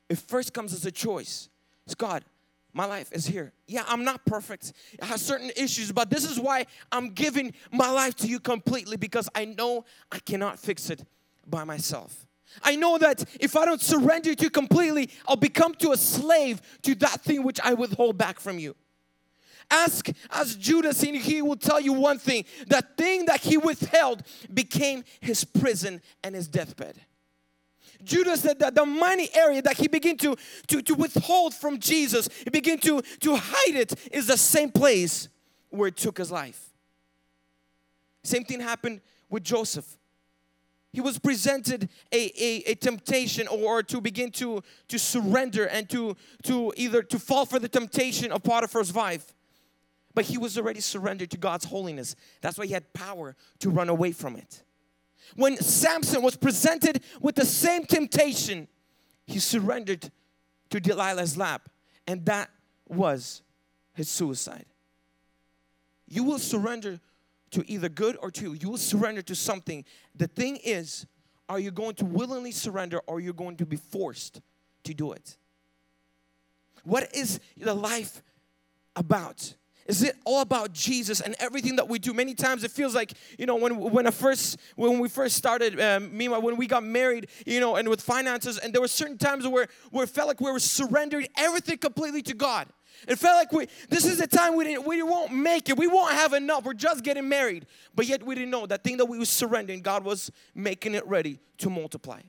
It 0.08 0.18
first 0.18 0.52
comes 0.52 0.72
as 0.72 0.86
a 0.86 0.92
choice. 0.92 1.48
It's 1.86 1.94
God, 1.94 2.24
my 2.72 2.84
life 2.84 3.10
is 3.12 3.26
here. 3.26 3.52
Yeah, 3.66 3.84
I'm 3.86 4.04
not 4.04 4.24
perfect. 4.24 4.72
I 5.00 5.06
have 5.06 5.20
certain 5.20 5.50
issues, 5.56 5.92
but 5.92 6.10
this 6.10 6.24
is 6.28 6.38
why 6.38 6.66
I'm 6.92 7.10
giving 7.10 7.54
my 7.72 7.90
life 7.90 8.14
to 8.16 8.26
you 8.26 8.40
completely 8.40 8.96
because 8.96 9.28
I 9.34 9.44
know 9.44 9.84
I 10.12 10.18
cannot 10.18 10.58
fix 10.58 10.90
it 10.90 11.02
by 11.46 11.64
myself. 11.64 12.23
I 12.62 12.76
know 12.76 12.98
that 12.98 13.24
if 13.40 13.56
I 13.56 13.64
don't 13.64 13.80
surrender 13.80 14.34
to 14.34 14.44
you 14.44 14.50
completely, 14.50 15.10
I'll 15.26 15.36
become 15.36 15.74
to 15.76 15.92
a 15.92 15.96
slave 15.96 16.60
to 16.82 16.94
that 16.96 17.22
thing 17.22 17.42
which 17.42 17.60
I 17.62 17.74
withhold 17.74 18.16
back 18.16 18.38
from 18.38 18.58
you. 18.58 18.76
Ask 19.70 20.08
as 20.30 20.56
Judas, 20.56 21.02
and 21.02 21.16
he 21.16 21.42
will 21.42 21.56
tell 21.56 21.80
you 21.80 21.92
one 21.92 22.18
thing 22.18 22.44
that 22.68 22.96
thing 22.96 23.26
that 23.26 23.40
he 23.40 23.56
withheld 23.56 24.22
became 24.52 25.04
his 25.20 25.42
prison 25.44 26.02
and 26.22 26.34
his 26.34 26.48
deathbed. 26.48 27.00
Judas, 28.02 28.42
the, 28.42 28.54
the, 28.54 28.70
the 28.70 28.84
money 28.84 29.30
area 29.34 29.62
that 29.62 29.78
he 29.78 29.88
began 29.88 30.16
to, 30.18 30.36
to, 30.66 30.82
to 30.82 30.94
withhold 30.94 31.54
from 31.54 31.78
Jesus, 31.78 32.28
he 32.44 32.50
began 32.50 32.78
to, 32.78 33.00
to 33.20 33.36
hide 33.36 33.74
it, 33.74 33.94
is 34.12 34.26
the 34.26 34.36
same 34.36 34.70
place 34.70 35.28
where 35.70 35.88
it 35.88 35.96
took 35.96 36.18
his 36.18 36.30
life. 36.30 36.70
Same 38.22 38.44
thing 38.44 38.60
happened 38.60 39.00
with 39.30 39.42
Joseph. 39.42 39.98
He 40.94 41.00
was 41.00 41.18
presented 41.18 41.88
a, 42.12 42.30
a, 42.40 42.70
a, 42.70 42.74
temptation 42.76 43.48
or 43.48 43.82
to 43.82 44.00
begin 44.00 44.30
to, 44.30 44.62
to 44.86 44.96
surrender 44.96 45.64
and 45.64 45.90
to, 45.90 46.16
to 46.44 46.72
either 46.76 47.02
to 47.02 47.18
fall 47.18 47.46
for 47.46 47.58
the 47.58 47.68
temptation 47.68 48.30
of 48.30 48.44
Potiphar's 48.44 48.92
wife. 48.92 49.34
But 50.14 50.26
he 50.26 50.38
was 50.38 50.56
already 50.56 50.78
surrendered 50.78 51.32
to 51.32 51.36
God's 51.36 51.64
holiness. 51.64 52.14
That's 52.42 52.56
why 52.56 52.66
he 52.66 52.72
had 52.72 52.92
power 52.92 53.34
to 53.58 53.70
run 53.70 53.88
away 53.88 54.12
from 54.12 54.36
it. 54.36 54.62
When 55.34 55.56
Samson 55.56 56.22
was 56.22 56.36
presented 56.36 57.02
with 57.20 57.34
the 57.34 57.44
same 57.44 57.86
temptation, 57.86 58.68
he 59.26 59.40
surrendered 59.40 60.12
to 60.70 60.80
Delilah's 60.80 61.36
lap, 61.36 61.70
and 62.06 62.24
that 62.26 62.50
was 62.86 63.42
his 63.94 64.08
suicide. 64.08 64.66
You 66.06 66.22
will 66.22 66.38
surrender 66.38 67.00
to 67.54 67.70
either 67.70 67.88
good 67.88 68.16
or 68.20 68.30
to 68.32 68.54
you 68.54 68.70
will 68.70 68.78
surrender 68.78 69.22
to 69.22 69.34
something. 69.34 69.84
The 70.14 70.26
thing 70.26 70.56
is, 70.56 71.06
are 71.48 71.58
you 71.58 71.70
going 71.70 71.94
to 71.96 72.04
willingly 72.04 72.52
surrender 72.52 73.00
or 73.06 73.16
are 73.16 73.20
you 73.20 73.32
going 73.32 73.56
to 73.58 73.66
be 73.66 73.76
forced 73.76 74.40
to 74.84 74.94
do 74.94 75.12
it? 75.12 75.36
What 76.84 77.14
is 77.14 77.40
the 77.56 77.74
life 77.74 78.22
about? 78.96 79.54
Is 79.86 80.02
it 80.02 80.16
all 80.24 80.40
about 80.40 80.72
Jesus 80.72 81.20
and 81.20 81.36
everything 81.38 81.76
that 81.76 81.88
we 81.88 81.98
do? 81.98 82.14
Many 82.14 82.34
times 82.34 82.64
it 82.64 82.70
feels 82.70 82.94
like, 82.94 83.12
you 83.38 83.44
know, 83.44 83.56
when 83.56 83.78
when 83.78 84.06
I 84.06 84.10
first 84.10 84.58
when 84.76 84.98
we 84.98 85.08
first 85.08 85.36
started, 85.36 85.78
um, 85.78 86.16
me 86.16 86.28
when 86.28 86.56
we 86.56 86.66
got 86.66 86.82
married, 86.82 87.28
you 87.44 87.60
know, 87.60 87.76
and 87.76 87.88
with 87.88 88.00
finances, 88.00 88.58
and 88.58 88.72
there 88.72 88.80
were 88.80 88.88
certain 88.88 89.18
times 89.18 89.46
where 89.46 89.68
where 89.90 90.04
it 90.04 90.10
felt 90.10 90.26
like 90.26 90.40
we 90.40 90.50
were 90.50 90.58
surrendered 90.58 91.28
everything 91.36 91.76
completely 91.78 92.22
to 92.22 92.34
God. 92.34 92.66
It 93.06 93.18
felt 93.18 93.36
like 93.36 93.52
we 93.52 93.68
this 93.88 94.04
is 94.04 94.18
the 94.18 94.26
time 94.26 94.56
we 94.56 94.64
didn't 94.64 94.86
we 94.86 95.02
won't 95.02 95.32
make 95.32 95.68
it. 95.68 95.76
We 95.76 95.86
won't 95.86 96.12
have 96.14 96.32
enough. 96.32 96.64
We're 96.64 96.74
just 96.74 97.04
getting 97.04 97.28
married. 97.28 97.66
But 97.94 98.06
yet 98.06 98.22
we 98.22 98.34
didn't 98.34 98.50
know 98.50 98.66
that 98.66 98.84
thing 98.84 98.96
that 98.98 99.06
we 99.06 99.18
were 99.18 99.24
surrendering, 99.24 99.80
God 99.80 100.04
was 100.04 100.30
making 100.54 100.94
it 100.94 101.06
ready 101.06 101.38
to 101.58 101.70
multiply. 101.70 102.20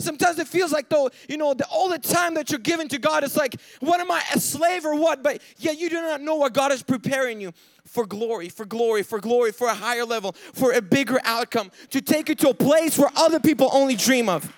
Sometimes 0.00 0.38
it 0.38 0.46
feels 0.46 0.70
like 0.70 0.88
though, 0.88 1.10
you 1.28 1.36
know, 1.36 1.54
the, 1.54 1.66
all 1.66 1.88
the 1.88 1.98
time 1.98 2.34
that 2.34 2.50
you're 2.50 2.60
giving 2.60 2.86
to 2.88 2.98
God, 2.98 3.24
it's 3.24 3.36
like, 3.36 3.60
what 3.80 3.98
am 3.98 4.10
I, 4.10 4.22
a 4.32 4.38
slave 4.38 4.84
or 4.84 4.94
what? 4.94 5.24
But 5.24 5.42
yet 5.58 5.78
you 5.78 5.90
do 5.90 5.96
not 6.00 6.20
know 6.20 6.36
what 6.36 6.52
God 6.52 6.70
is 6.70 6.84
preparing 6.84 7.40
you 7.40 7.52
for 7.84 8.06
glory, 8.06 8.48
for 8.48 8.64
glory, 8.64 9.02
for 9.02 9.18
glory, 9.18 9.50
for 9.50 9.66
a 9.66 9.74
higher 9.74 10.04
level, 10.04 10.32
for 10.32 10.72
a 10.72 10.80
bigger 10.80 11.18
outcome, 11.24 11.72
to 11.90 12.00
take 12.00 12.28
you 12.28 12.36
to 12.36 12.50
a 12.50 12.54
place 12.54 12.96
where 12.96 13.10
other 13.16 13.40
people 13.40 13.70
only 13.72 13.96
dream 13.96 14.28
of. 14.28 14.52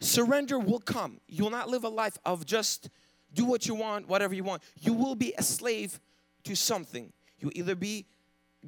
Surrender 0.00 0.58
will 0.58 0.78
come. 0.78 1.20
You 1.28 1.44
will 1.44 1.50
not 1.50 1.68
live 1.68 1.84
a 1.84 1.88
life 1.88 2.16
of 2.24 2.46
just 2.46 2.88
do 3.32 3.44
what 3.44 3.66
you 3.66 3.74
want, 3.74 4.08
whatever 4.08 4.34
you 4.34 4.44
want. 4.44 4.62
You 4.80 4.92
will 4.92 5.14
be 5.14 5.34
a 5.36 5.42
slave 5.42 6.00
to 6.44 6.54
something. 6.54 7.12
You 7.38 7.50
either 7.54 7.74
be 7.74 8.06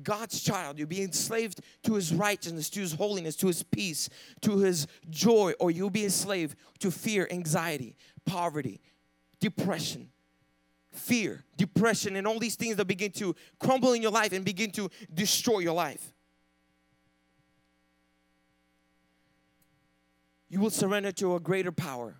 God's 0.02 0.40
child. 0.42 0.78
You'll 0.78 0.88
be 0.88 1.02
enslaved 1.02 1.60
to 1.84 1.94
His 1.94 2.12
righteousness, 2.12 2.70
to 2.70 2.80
His 2.80 2.92
holiness, 2.92 3.36
to 3.36 3.46
His 3.46 3.62
peace, 3.62 4.08
to 4.42 4.58
His 4.58 4.86
joy, 5.08 5.52
or 5.60 5.70
you'll 5.70 5.90
be 5.90 6.04
a 6.04 6.10
slave 6.10 6.54
to 6.80 6.90
fear, 6.90 7.26
anxiety, 7.30 7.96
poverty, 8.24 8.80
depression. 9.40 10.10
Fear, 10.92 11.44
depression, 11.56 12.16
and 12.16 12.26
all 12.26 12.40
these 12.40 12.56
things 12.56 12.74
that 12.76 12.86
begin 12.86 13.12
to 13.12 13.36
crumble 13.60 13.92
in 13.92 14.02
your 14.02 14.10
life 14.10 14.32
and 14.32 14.44
begin 14.44 14.72
to 14.72 14.90
destroy 15.14 15.60
your 15.60 15.74
life. 15.74 16.12
You 20.50 20.60
will 20.60 20.70
surrender 20.70 21.12
to 21.12 21.36
a 21.36 21.40
greater 21.40 21.72
power, 21.72 22.16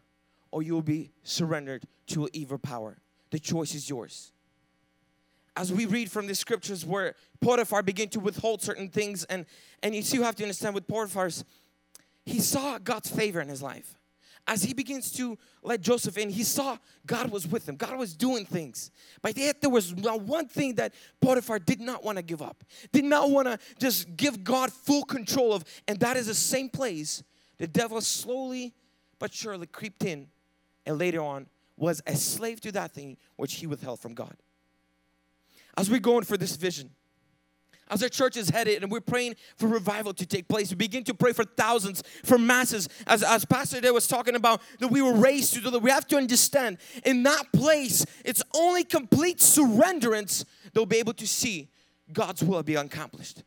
or 0.51 0.63
you 0.63 0.73
will 0.73 0.83
be 0.83 1.11
surrendered 1.23 1.85
to 2.09 2.25
an 2.25 2.31
evil 2.33 2.59
power. 2.59 2.97
The 3.31 3.39
choice 3.39 3.75
is 3.75 3.91
yours 3.91 4.33
as 5.57 5.73
we 5.73 5.85
read 5.85 6.11
from 6.11 6.27
the 6.27 6.35
scriptures 6.35 6.87
where 6.87 7.15
Potiphar 7.41 7.83
began 7.83 8.09
to 8.09 8.21
withhold 8.21 8.63
certain 8.63 8.89
things, 8.89 9.25
and, 9.25 9.45
and 9.83 9.95
you 9.95 10.03
you 10.13 10.23
have 10.23 10.35
to 10.37 10.43
understand 10.43 10.75
with 10.75 10.87
Potiphar's, 10.87 11.45
he 12.25 12.41
saw 12.41 12.79
God's 12.79 13.11
favor 13.11 13.41
in 13.41 13.49
his 13.49 13.63
life. 13.63 13.95
As 14.47 14.63
he 14.63 14.73
begins 14.73 15.13
to 15.13 15.37
let 15.63 15.83
Joseph 15.83 16.17
in, 16.17 16.31
he 16.31 16.45
saw 16.45 16.79
God 17.07 17.31
was 17.31 17.47
with 17.47 17.69
him. 17.69 17.77
God 17.77 17.99
was 17.99 18.15
doing 18.15 18.47
things. 18.47 18.91
But 19.21 19.37
yet 19.37 19.61
there 19.61 19.71
was 19.71 19.95
one 19.95 20.49
thing 20.49 20.77
that 20.77 20.95
Potiphar 21.21 21.59
did 21.59 21.81
not 21.81 22.03
want 22.03 22.17
to 22.17 22.23
give 22.23 22.41
up, 22.41 22.65
did 22.91 23.05
not 23.05 23.31
want 23.31 23.47
to 23.47 23.59
just 23.79 24.17
give 24.17 24.43
God 24.43 24.73
full 24.73 25.05
control 25.05 25.53
of, 25.53 25.65
and 25.87 26.01
that 26.01 26.17
is 26.17 26.27
the 26.27 26.35
same 26.35 26.71
place 26.71 27.23
the 27.61 27.69
devil 27.69 28.01
slowly 28.01 28.75
but 29.21 29.33
surely 29.33 29.69
creeped 29.69 30.05
in 30.05 30.27
and 30.85 30.99
later 30.99 31.21
on 31.21 31.47
was 31.77 32.03
a 32.09 32.17
slave 32.17 32.61
to 32.63 32.73
that 32.73 32.91
thing 32.91 33.17
which 33.37 33.55
he 33.55 33.69
withheld 33.69 34.01
from 34.01 34.15
God 34.15 34.35
as 35.77 35.91
we're 35.91 36.01
going 36.01 36.25
for 36.25 36.37
this 36.37 36.57
vision, 36.57 36.91
as 37.89 38.03
our 38.03 38.09
church 38.09 38.37
is 38.37 38.51
headed 38.51 38.83
and 38.83 38.93
we're 38.93 39.01
praying 39.01 39.35
for 39.57 39.67
revival 39.67 40.13
to 40.15 40.27
take 40.27 40.47
place, 40.47 40.71
we 40.71 40.77
begin 40.77 41.03
to 41.05 41.15
pray 41.15 41.33
for 41.33 41.45
thousands, 41.45 42.03
for 42.23 42.39
masses. 42.39 42.89
As, 43.07 43.23
as 43.23 43.45
Pastor 43.45 43.81
Day 43.81 43.91
was 43.91 44.07
talking 44.07 44.37
about, 44.37 44.61
that 44.79 44.89
we 44.89 45.03
were 45.03 45.15
raised 45.15 45.55
to 45.55 45.61
do 45.61 45.71
that. 45.71 45.81
We 45.81 45.91
have 45.91 46.07
to 46.09 46.17
understand 46.17 46.79
in 47.05 47.25
that 47.25 47.51
place, 47.53 48.07
it's 48.25 48.43
only 48.55 48.85
complete 48.85 49.39
surrenderance 49.39 50.45
they'll 50.73 50.87
be 50.87 50.99
able 50.99 51.15
to 51.15 51.27
see 51.27 51.69
God's 52.13 52.45
will 52.45 52.63
be 52.63 52.77
accomplished. 52.77 53.43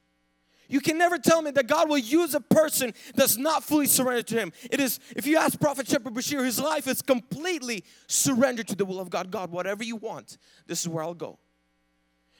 You 0.73 0.81
can 0.81 0.97
never 0.97 1.19
tell 1.19 1.43
me 1.43 1.51
that 1.51 1.67
God 1.67 1.87
will 1.87 1.99
use 1.99 2.33
a 2.33 2.39
person 2.39 2.95
that's 3.13 3.37
not 3.37 3.63
fully 3.63 3.85
surrendered 3.85 4.25
to 4.29 4.39
Him. 4.39 4.51
It 4.71 4.79
is, 4.79 4.99
if 5.15 5.27
you 5.27 5.37
ask 5.37 5.59
Prophet 5.59 5.87
Shepherd 5.87 6.15
Bashir, 6.15 6.43
his 6.43 6.59
life 6.59 6.87
is 6.87 7.03
completely 7.03 7.83
surrendered 8.07 8.69
to 8.69 8.75
the 8.75 8.83
will 8.83 8.99
of 8.99 9.11
God. 9.11 9.29
God, 9.29 9.51
whatever 9.51 9.83
you 9.83 9.97
want, 9.97 10.39
this 10.65 10.81
is 10.81 10.89
where 10.89 11.03
I'll 11.03 11.13
go. 11.13 11.37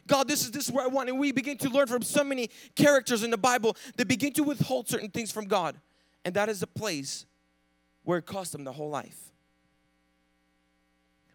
God, 0.08 0.28
this 0.28 0.41
is 0.41 0.50
this 0.50 0.65
is 0.65 0.72
where 0.72 0.84
I 0.84 0.88
want. 0.88 1.10
And 1.10 1.19
we 1.19 1.32
begin 1.32 1.60
to 1.60 1.69
learn 1.69 1.86
from 1.86 2.02
so 2.02 2.24
many 2.24 2.50
characters 2.76 3.22
in 3.22 3.30
the 3.30 3.38
Bible 3.38 3.78
that 3.98 4.08
begin 4.08 4.34
to 4.34 4.43
withhold 4.43 4.89
certain 4.89 5.12
things 5.12 5.32
from 5.32 5.46
God. 5.46 5.80
And 6.26 6.34
that 6.34 6.50
is 6.50 6.63
a 6.63 6.67
place 6.67 7.28
where 8.02 8.17
it 8.17 8.26
cost 8.26 8.54
them 8.54 8.63
the 8.63 8.74
whole 8.74 8.89
life. 8.89 9.32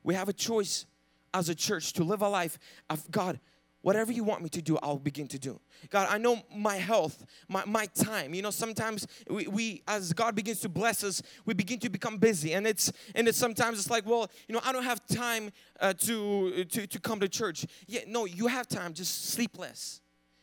We 0.03 0.15
have 0.15 0.29
a 0.29 0.33
choice 0.33 0.85
as 1.33 1.49
a 1.49 1.55
church 1.55 1.93
to 1.93 2.03
live 2.03 2.23
a 2.23 2.29
life 2.29 2.59
of 2.91 3.09
God, 3.09 3.39
whatever 3.83 4.13
you 4.13 4.25
want 4.25 4.43
me 4.43 4.49
to 4.51 4.63
do, 4.63 4.77
I'll 4.79 4.99
begin 4.99 5.29
to 5.29 5.39
do. 5.39 5.61
God, 5.91 6.09
I 6.11 6.19
know 6.19 6.43
my 6.55 6.77
health, 6.77 7.25
my, 7.49 7.65
my 7.65 7.87
time. 7.87 8.35
You 8.35 8.43
know, 8.43 8.51
sometimes 8.51 9.07
we, 9.29 9.47
we, 9.47 9.83
as 9.87 10.13
God 10.13 10.35
begins 10.35 10.61
to 10.61 10.69
bless 10.69 11.05
us, 11.05 11.23
we 11.47 11.55
begin 11.55 11.79
to 11.81 11.89
become 11.89 12.19
busy. 12.19 12.55
And 12.55 12.67
it's 12.67 12.93
and 13.15 13.29
it's 13.29 13.39
sometimes 13.39 13.79
it's 13.79 13.91
like, 13.91 14.07
well, 14.07 14.31
you 14.49 14.55
know, 14.55 14.61
I 14.65 14.73
don't 14.73 14.85
have 14.85 15.07
time 15.07 15.51
uh, 15.81 15.93
to, 15.95 16.65
to 16.65 16.87
to 16.87 17.01
come 17.01 17.21
to 17.21 17.29
church. 17.29 17.67
Yeah, 17.87 18.01
no, 18.07 18.25
you 18.25 18.47
have 18.49 18.67
time, 18.67 18.95
just 18.95 19.27
sleep 19.27 19.59
less. 19.59 20.01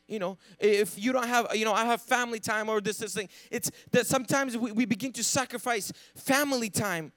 You 0.07 0.19
know, 0.19 0.37
if 0.59 0.99
you 1.03 1.11
don't 1.11 1.27
have, 1.27 1.47
you 1.55 1.65
know, 1.65 1.73
I 1.73 1.85
have 1.85 1.99
family 1.99 2.39
time 2.39 2.69
or 2.69 2.79
this, 2.79 2.97
this 2.97 3.15
thing. 3.15 3.27
It's 3.49 3.71
that 3.91 4.05
sometimes 4.05 4.55
we, 4.55 4.71
we 4.71 4.85
begin 4.85 5.11
to 5.13 5.23
sacrifice 5.23 5.91
family 6.15 6.69
time 6.69 7.11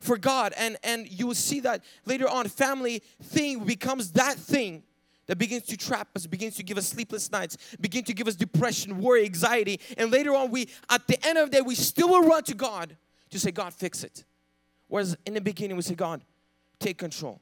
for 0.00 0.16
God. 0.16 0.54
And 0.56 0.78
and 0.82 1.06
you 1.10 1.26
will 1.26 1.34
see 1.34 1.60
that 1.60 1.84
later 2.06 2.26
on, 2.26 2.48
family 2.48 3.02
thing 3.22 3.64
becomes 3.64 4.12
that 4.12 4.36
thing 4.36 4.84
that 5.28 5.38
begins 5.38 5.62
to 5.64 5.76
trap 5.76 6.08
us, 6.16 6.26
begins 6.26 6.56
to 6.56 6.62
give 6.64 6.76
us 6.76 6.88
sleepless 6.88 7.30
nights, 7.30 7.56
begin 7.80 8.02
to 8.04 8.14
give 8.14 8.26
us 8.26 8.34
depression, 8.34 8.98
worry, 8.98 9.24
anxiety. 9.24 9.78
And 9.96 10.10
later 10.10 10.34
on, 10.34 10.50
we, 10.50 10.68
at 10.90 11.06
the 11.06 11.24
end 11.24 11.38
of 11.38 11.50
the 11.50 11.58
day, 11.58 11.62
we 11.62 11.76
still 11.76 12.08
will 12.08 12.22
run 12.22 12.42
to 12.44 12.54
God 12.54 12.96
to 13.30 13.38
say, 13.38 13.50
God, 13.52 13.72
fix 13.72 14.02
it. 14.02 14.24
Whereas 14.88 15.16
in 15.26 15.34
the 15.34 15.40
beginning, 15.40 15.76
we 15.76 15.82
say, 15.82 15.94
God, 15.94 16.22
take 16.80 16.98
control. 16.98 17.40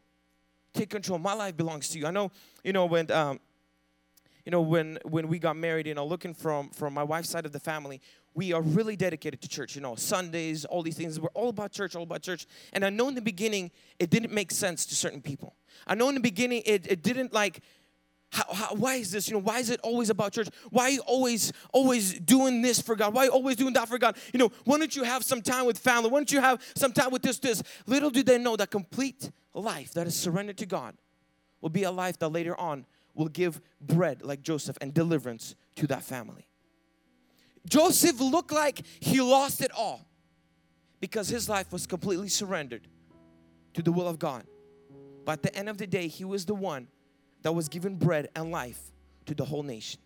Take 0.75 0.90
control. 0.90 1.18
My 1.18 1.33
life 1.33 1.57
belongs 1.57 1.88
to 1.90 1.99
you. 1.99 2.07
I 2.07 2.11
know, 2.11 2.31
you 2.62 2.72
know, 2.72 2.85
when 2.85 3.11
um, 3.11 3.40
you 4.44 4.53
know, 4.53 4.61
when 4.61 4.99
when 5.05 5.29
we 5.29 5.38
got 5.38 5.57
married, 5.57 5.87
you 5.87 5.94
know, 5.94 6.07
looking 6.07 6.35
from 6.35 6.70
from 6.70 6.92
my 6.92 7.03
wife's 7.03 7.31
side 7.31 7.46
of 7.46 7.53
the 7.53 7.61
family, 7.61 8.01
we 8.35 8.53
are 8.53 8.62
really 8.62 8.94
dedicated 8.94 9.40
to 9.40 9.49
church. 9.49 9.75
You 9.75 9.81
know, 9.81 9.96
Sundays, 9.96 10.64
all 10.64 10.83
these 10.83 10.96
things. 10.96 11.18
We're 11.18 11.31
all 11.31 11.49
about 11.49 11.72
church, 11.72 11.96
all 11.96 12.03
about 12.03 12.22
church. 12.22 12.46
And 12.72 12.85
I 12.85 12.90
know 12.90 13.09
in 13.09 13.14
the 13.14 13.22
beginning 13.22 13.70
it 13.99 14.11
didn't 14.11 14.33
make 14.33 14.53
sense 14.53 14.87
to 14.87 14.94
certain 14.94 15.22
people. 15.22 15.57
I 15.87 15.94
know 15.94 16.09
in 16.09 16.14
the 16.14 16.20
beginning 16.20 16.62
it, 16.64 16.87
it 16.87 17.03
didn't 17.03 17.33
like 17.33 17.61
how, 18.31 18.53
how, 18.53 18.75
why 18.75 18.97
is 18.97 19.11
this? 19.11 19.29
You 19.29 19.35
know, 19.35 19.41
why 19.41 19.61
is 19.61 19.71
it 19.71 19.81
always 19.83 20.11
about 20.11 20.33
church? 20.33 20.49
Why 20.71 20.85
are 20.85 20.91
you 20.91 21.01
always, 21.07 21.53
always 21.73 22.19
doing 22.19 22.61
this 22.61 22.81
for 22.81 22.97
God? 22.97 23.15
Why 23.15 23.23
are 23.23 23.25
you 23.27 23.31
always 23.31 23.57
doing 23.57 23.73
that 23.75 23.89
for 23.89 23.99
God? 23.99 24.17
You 24.33 24.39
know, 24.39 24.53
why 24.65 24.79
don't 24.79 24.95
you 24.95 25.05
have 25.05 25.25
some 25.25 25.43
time 25.43 25.67
with 25.67 25.79
family? 25.79 26.11
Why 26.11 26.19
don't 26.19 26.33
you 26.33 26.41
have 26.41 26.61
some 26.75 26.93
time 26.93 27.11
with 27.11 27.23
this, 27.23 27.39
this? 27.39 27.62
Little 27.87 28.11
do 28.11 28.23
they 28.23 28.39
know 28.39 28.57
that 28.57 28.71
complete 28.71 29.31
life 29.55 29.95
that 29.95 30.07
is 30.07 30.17
surrendered 30.17 30.59
to 30.59 30.67
God 30.67 30.97
will 31.61 31.71
be 31.71 31.85
a 31.85 31.91
life 31.91 32.19
that 32.19 32.29
later 32.29 32.59
on 32.59 32.85
will 33.15 33.29
give 33.29 33.61
bread 33.81 34.23
like 34.23 34.43
Joseph 34.43 34.77
and 34.81 34.93
deliverance 34.93 35.55
to 35.77 35.87
that 35.87 36.03
family. 36.03 36.47
Joseph 37.69 38.21
looked 38.21 38.53
like 38.53 38.83
he 39.01 39.21
lost 39.21 39.62
it 39.62 39.71
all 39.73 40.07
because 41.01 41.29
his 41.29 41.49
life 41.49 41.73
was 41.73 41.87
completely 41.87 42.29
surrendered 42.29 42.87
to 43.75 43.83
the 43.83 43.93
will 43.93 44.09
of 44.09 44.19
God. 44.19 44.45
But 45.25 45.33
at 45.33 45.43
the 45.43 45.57
end 45.57 45.69
of 45.69 45.79
the 45.79 45.87
day, 45.87 46.09
he 46.09 46.25
was 46.25 46.45
the 46.45 46.55
one 46.55 46.89
that 47.47 47.53
was 47.53 47.69
given 47.69 47.95
bread 47.95 48.29
and 48.35 48.51
life 48.51 48.81
to 49.25 49.33
the 49.33 49.45
whole 49.45 49.63
nation. 49.63 50.01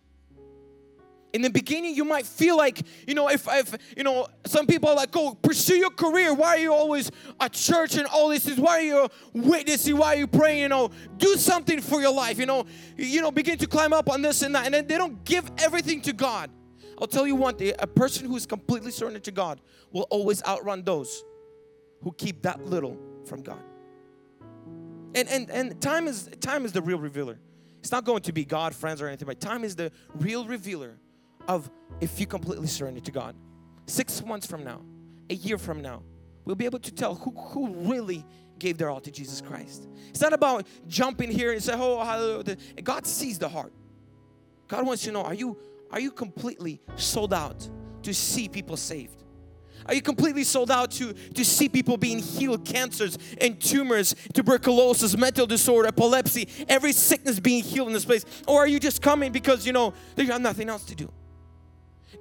in 1.33 1.41
the 1.41 1.49
beginning 1.49 1.95
you 1.95 2.05
might 2.05 2.27
feel 2.27 2.55
like 2.55 2.83
you 3.07 3.15
know 3.15 3.29
if, 3.29 3.47
if 3.49 3.75
you 3.97 4.03
know 4.03 4.27
some 4.45 4.67
people 4.67 4.89
are 4.89 4.95
like 4.95 5.09
oh 5.15 5.33
pursue 5.41 5.75
your 5.75 5.89
career. 5.89 6.35
Why 6.35 6.49
are 6.49 6.59
you 6.59 6.71
always 6.71 7.09
at 7.39 7.53
church 7.53 7.95
and 7.95 8.05
all 8.05 8.29
this 8.29 8.45
is 8.47 8.59
why 8.59 8.77
are 8.77 8.81
you 8.81 9.09
witnessing? 9.33 9.97
Why 9.97 10.13
are 10.13 10.17
you 10.17 10.27
praying? 10.27 10.59
You 10.59 10.69
know 10.69 10.91
do 11.17 11.35
something 11.35 11.81
for 11.81 11.99
your 11.99 12.13
life 12.13 12.37
you 12.37 12.45
know. 12.45 12.67
You 12.95 13.21
know 13.21 13.31
begin 13.31 13.57
to 13.57 13.65
climb 13.65 13.91
up 13.91 14.07
on 14.07 14.21
this 14.21 14.43
and 14.43 14.53
that. 14.53 14.65
And 14.65 14.75
then 14.75 14.85
they 14.85 14.99
don't 14.99 15.23
give 15.25 15.49
everything 15.57 15.99
to 16.01 16.13
god. 16.13 16.51
I'll 16.99 17.07
tell 17.07 17.25
you 17.25 17.33
one 17.33 17.55
thing 17.55 17.73
a 17.79 17.87
person 17.87 18.27
who 18.27 18.35
is 18.35 18.45
completely 18.45 18.91
surrendered 18.91 19.23
to 19.23 19.31
god 19.31 19.61
will 19.91 20.05
always 20.11 20.43
outrun 20.45 20.83
those 20.83 21.23
who 22.03 22.11
keep 22.11 22.43
that 22.43 22.63
little 22.63 22.99
from 23.25 23.41
god 23.41 23.70
and 25.15 25.27
and 25.29 25.49
and 25.49 25.81
time 25.81 26.07
is 26.07 26.29
time 26.39 26.65
is 26.65 26.71
the 26.71 26.81
real 26.81 26.99
revealer 26.99 27.39
it's 27.79 27.91
not 27.91 28.03
going 28.03 28.21
to 28.21 28.31
be 28.31 28.45
god 28.45 28.75
friends 28.75 29.01
or 29.01 29.07
anything 29.07 29.25
but 29.25 29.39
time 29.39 29.63
is 29.63 29.75
the 29.75 29.91
real 30.15 30.45
revealer 30.45 30.97
of 31.47 31.69
if 31.99 32.19
you 32.19 32.25
completely 32.25 32.67
surrender 32.67 32.99
to 33.01 33.11
God. 33.11 33.35
Six 33.87 34.23
months 34.25 34.47
from 34.47 34.63
now, 34.63 34.81
a 35.29 35.33
year 35.33 35.57
from 35.57 35.81
now, 35.81 36.03
we'll 36.45 36.55
be 36.55 36.65
able 36.65 36.79
to 36.79 36.91
tell 36.91 37.15
who, 37.15 37.31
who 37.31 37.73
really 37.89 38.25
gave 38.59 38.77
their 38.77 38.89
all 38.89 39.01
to 39.01 39.11
Jesus 39.11 39.41
Christ. 39.41 39.87
It's 40.09 40.21
not 40.21 40.33
about 40.33 40.67
jumping 40.87 41.31
here 41.31 41.51
and 41.51 41.61
say, 41.61 41.73
oh, 41.75 42.03
hallelujah. 42.03 42.55
God 42.83 43.05
sees 43.05 43.39
the 43.39 43.49
heart. 43.49 43.73
God 44.67 44.85
wants 44.85 45.03
to 45.03 45.11
know, 45.11 45.23
are 45.23 45.33
you, 45.33 45.57
are 45.91 45.99
you 45.99 46.11
completely 46.11 46.81
sold 46.95 47.33
out 47.33 47.67
to 48.03 48.13
see 48.13 48.47
people 48.47 48.77
saved? 48.77 49.20
Are 49.85 49.93
you 49.93 50.01
completely 50.01 50.43
sold 50.43 50.71
out 50.71 50.91
to, 50.91 51.13
to 51.13 51.45
see 51.45 51.69
people 51.69 51.97
being 51.97 52.19
healed, 52.19 52.65
cancers 52.65 53.17
and 53.39 53.59
tumors, 53.59 54.15
tuberculosis, 54.33 55.17
mental 55.17 55.45
disorder, 55.45 55.87
epilepsy, 55.87 56.47
every 56.67 56.93
sickness 56.93 57.39
being 57.39 57.63
healed 57.63 57.87
in 57.87 57.93
this 57.93 58.05
place? 58.05 58.25
Or 58.47 58.59
are 58.59 58.67
you 58.67 58.79
just 58.79 59.01
coming 59.01 59.31
because 59.31 59.65
you 59.65 59.73
know 59.73 59.93
you 60.15 60.27
have 60.27 60.41
nothing 60.41 60.69
else 60.69 60.83
to 60.85 60.95
do? 60.95 61.11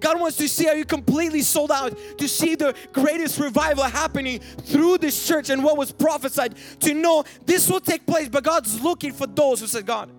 God 0.00 0.18
wants 0.18 0.38
to 0.38 0.48
see 0.48 0.66
are 0.68 0.76
you 0.76 0.84
completely 0.84 1.42
sold 1.42 1.70
out 1.70 1.96
to 2.18 2.28
see 2.28 2.54
the 2.54 2.74
greatest 2.92 3.38
revival 3.38 3.84
happening 3.84 4.40
through 4.40 4.98
this 4.98 5.26
church 5.26 5.50
and 5.50 5.62
what 5.62 5.76
was 5.76 5.92
prophesied 5.92 6.54
to 6.80 6.94
know 6.94 7.24
this 7.44 7.68
will 7.68 7.80
take 7.80 8.06
place. 8.06 8.28
But 8.28 8.44
God's 8.44 8.80
looking 8.80 9.12
for 9.12 9.26
those 9.26 9.60
who 9.60 9.66
said, 9.66 9.84
God, 9.84 10.10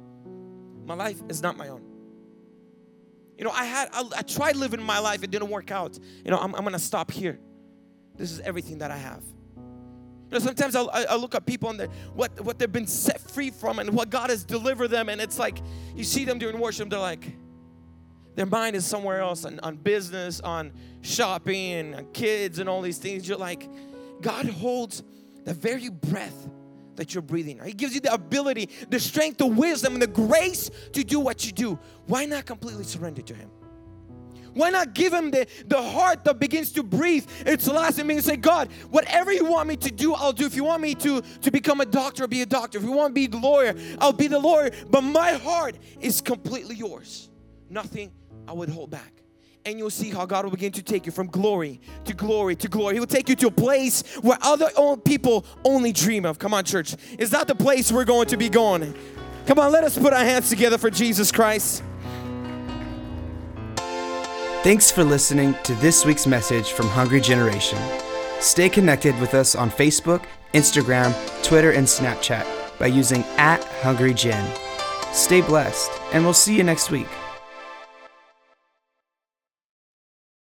my 0.86 0.94
life 0.94 1.20
is 1.30 1.42
not 1.42 1.58
my 1.58 1.70
own. 1.70 1.91
You 3.38 3.46
know, 3.46 3.52
I 3.52 3.66
had, 3.66 3.90
I, 3.94 4.04
I 4.18 4.22
tried 4.22 4.56
living 4.56 4.82
my 4.82 5.00
life, 5.00 5.24
it 5.24 5.32
didn't 5.32 5.50
work 5.50 5.72
out. 5.72 5.98
You 6.24 6.32
know, 6.32 6.38
I'm, 6.38 6.54
I'm 6.56 6.64
gonna 6.64 6.80
stop 6.80 7.12
here. 7.12 7.40
This 8.16 8.32
is 8.32 8.40
everything 8.42 8.80
that 8.80 8.92
I 8.92 8.98
have. 8.98 9.24
You 9.56 10.38
know, 10.38 10.40
sometimes 10.40 10.76
I, 10.76 10.84
I 10.84 11.16
look 11.16 11.36
at 11.36 11.46
people 11.46 11.70
and 11.70 11.80
the, 11.80 11.88
what, 12.14 12.40
what 12.42 12.60
they've 12.60 12.72
been 12.72 12.88
set 12.88 13.20
free 13.20 13.50
from 13.50 13.80
and 13.80 13.92
what 13.92 14.10
God 14.10 14.30
has 14.30 14.44
delivered 14.44 14.90
them, 14.90 15.10
and 15.10 15.20
it's 15.20 15.40
like 15.40 15.60
you 15.96 16.04
see 16.04 16.26
them 16.26 16.40
during 16.40 16.60
worship, 16.60 16.90
they're 16.90 17.00
like, 17.00 17.36
their 18.36 18.46
mind 18.46 18.76
is 18.76 18.86
somewhere 18.86 19.20
else 19.20 19.44
on, 19.44 19.60
on 19.60 19.76
business, 19.76 20.40
on 20.40 20.72
shopping, 21.02 21.96
on 21.96 22.06
kids, 22.14 22.60
and 22.60 22.70
all 22.70 22.82
these 22.82 22.98
things. 22.98 23.28
You're 23.28 23.38
like, 23.38 23.68
God 24.22 24.46
holds 24.46 25.04
the 25.44 25.54
very 25.54 25.90
breath 25.90 26.48
that 26.96 27.14
you're 27.14 27.22
breathing. 27.22 27.60
He 27.64 27.74
gives 27.74 27.94
you 27.94 28.02
the 28.02 28.14
ability, 28.14 28.70
the 28.90 29.00
strength, 29.00 29.38
the 29.38 29.48
wisdom, 29.48 29.94
and 29.94 30.02
the 30.02 30.08
grace 30.08 30.70
to 30.94 31.04
do 31.04 31.20
what 31.20 31.46
you 31.46 31.52
do. 31.52 31.80
Why 32.08 32.26
not 32.26 32.46
completely 32.46 32.84
surrender 32.84 33.22
to 33.22 33.34
Him? 33.34 33.50
Why 34.54 34.70
not 34.70 34.94
give 34.94 35.14
him 35.14 35.32
the, 35.32 35.48
the 35.68 35.82
heart 35.82 36.26
that 36.26 36.40
begins 36.40 36.72
to 36.74 36.84
breathe 36.84 37.26
its 37.46 37.68
last 37.68 38.00
and 38.00 38.24
say, 38.24 38.36
God, 38.36 38.70
whatever 38.90 39.32
you 39.32 39.46
want 39.46 39.70
me 39.70 39.78
to 39.78 39.92
do, 39.92 40.14
I'll 40.14 40.34
do. 40.34 40.46
If 40.46 40.56
you 40.56 40.64
want 40.64 40.82
me 40.82 40.94
to, 40.96 41.22
to 41.22 41.52
become 41.52 41.80
a 41.80 41.86
doctor, 41.86 42.28
be 42.28 42.42
a 42.42 42.46
doctor. 42.46 42.78
If 42.78 42.84
you 42.84 42.92
want 42.92 43.12
to 43.12 43.14
be 43.14 43.28
the 43.28 43.38
lawyer, 43.38 43.74
I'll 44.00 44.12
be 44.12 44.28
the 44.28 44.40
lawyer. 44.40 44.72
But 44.90 45.02
my 45.02 45.34
heart 45.34 45.78
is 46.00 46.22
completely 46.22 46.76
yours. 46.76 47.30
Nothing 47.70 48.12
I 48.48 48.54
would 48.54 48.70
hold 48.70 48.90
back. 48.90 49.21
And 49.64 49.78
you'll 49.78 49.92
see 49.92 50.10
how 50.10 50.26
God 50.26 50.46
will 50.46 50.52
begin 50.52 50.72
to 50.74 50.82
take 50.82 51.06
you 51.06 51.12
from 51.12 51.28
glory 51.28 51.80
to 52.06 52.14
glory 52.14 52.56
to 52.56 52.68
glory. 52.68 52.96
He 52.96 53.00
will 53.00 53.08
take 53.08 53.30
you 53.30 53.36
to 53.36 53.48
a 53.48 53.52
place 53.52 54.04
where 54.22 54.38
other 54.42 54.70
people 54.98 55.46
only 55.64 55.92
dream 55.92 56.26
of. 56.26 56.40
Come 56.40 56.54
on, 56.54 56.64
church. 56.64 56.96
Is 57.20 57.30
that 57.30 57.48
the 57.48 57.56
place 57.56 57.92
we're 57.92 58.06
going 58.06 58.28
to 58.28 58.38
be 58.38 58.50
going? 58.50 58.96
Come 59.46 59.60
on, 59.60 59.72
let 59.72 59.84
us 59.84 59.98
put 59.98 60.14
our 60.14 60.24
hands 60.24 60.50
together 60.50 60.78
for 60.78 60.90
Jesus 60.90 61.32
Christ. 61.32 61.84
Thanks 64.64 64.92
for 64.92 65.04
listening 65.04 65.56
to 65.64 65.74
this 65.76 66.06
week's 66.06 66.28
message 66.28 66.72
from 66.72 66.88
Hungry 66.88 67.22
Generation. 67.22 67.80
Stay 68.40 68.70
connected 68.70 69.20
with 69.20 69.34
us 69.34 69.56
on 69.56 69.70
Facebook, 69.70 70.24
Instagram, 70.54 71.14
Twitter, 71.44 71.72
and 71.72 71.86
Snapchat 71.86 72.46
by 72.78 72.88
using 72.88 73.24
at 73.38 73.64
Hungry 73.82 74.14
Gen. 74.14 74.56
Stay 75.14 75.42
blessed, 75.42 75.92
and 76.14 76.24
we'll 76.24 76.34
see 76.34 76.56
you 76.56 76.64
next 76.64 76.92
week. 76.92 77.08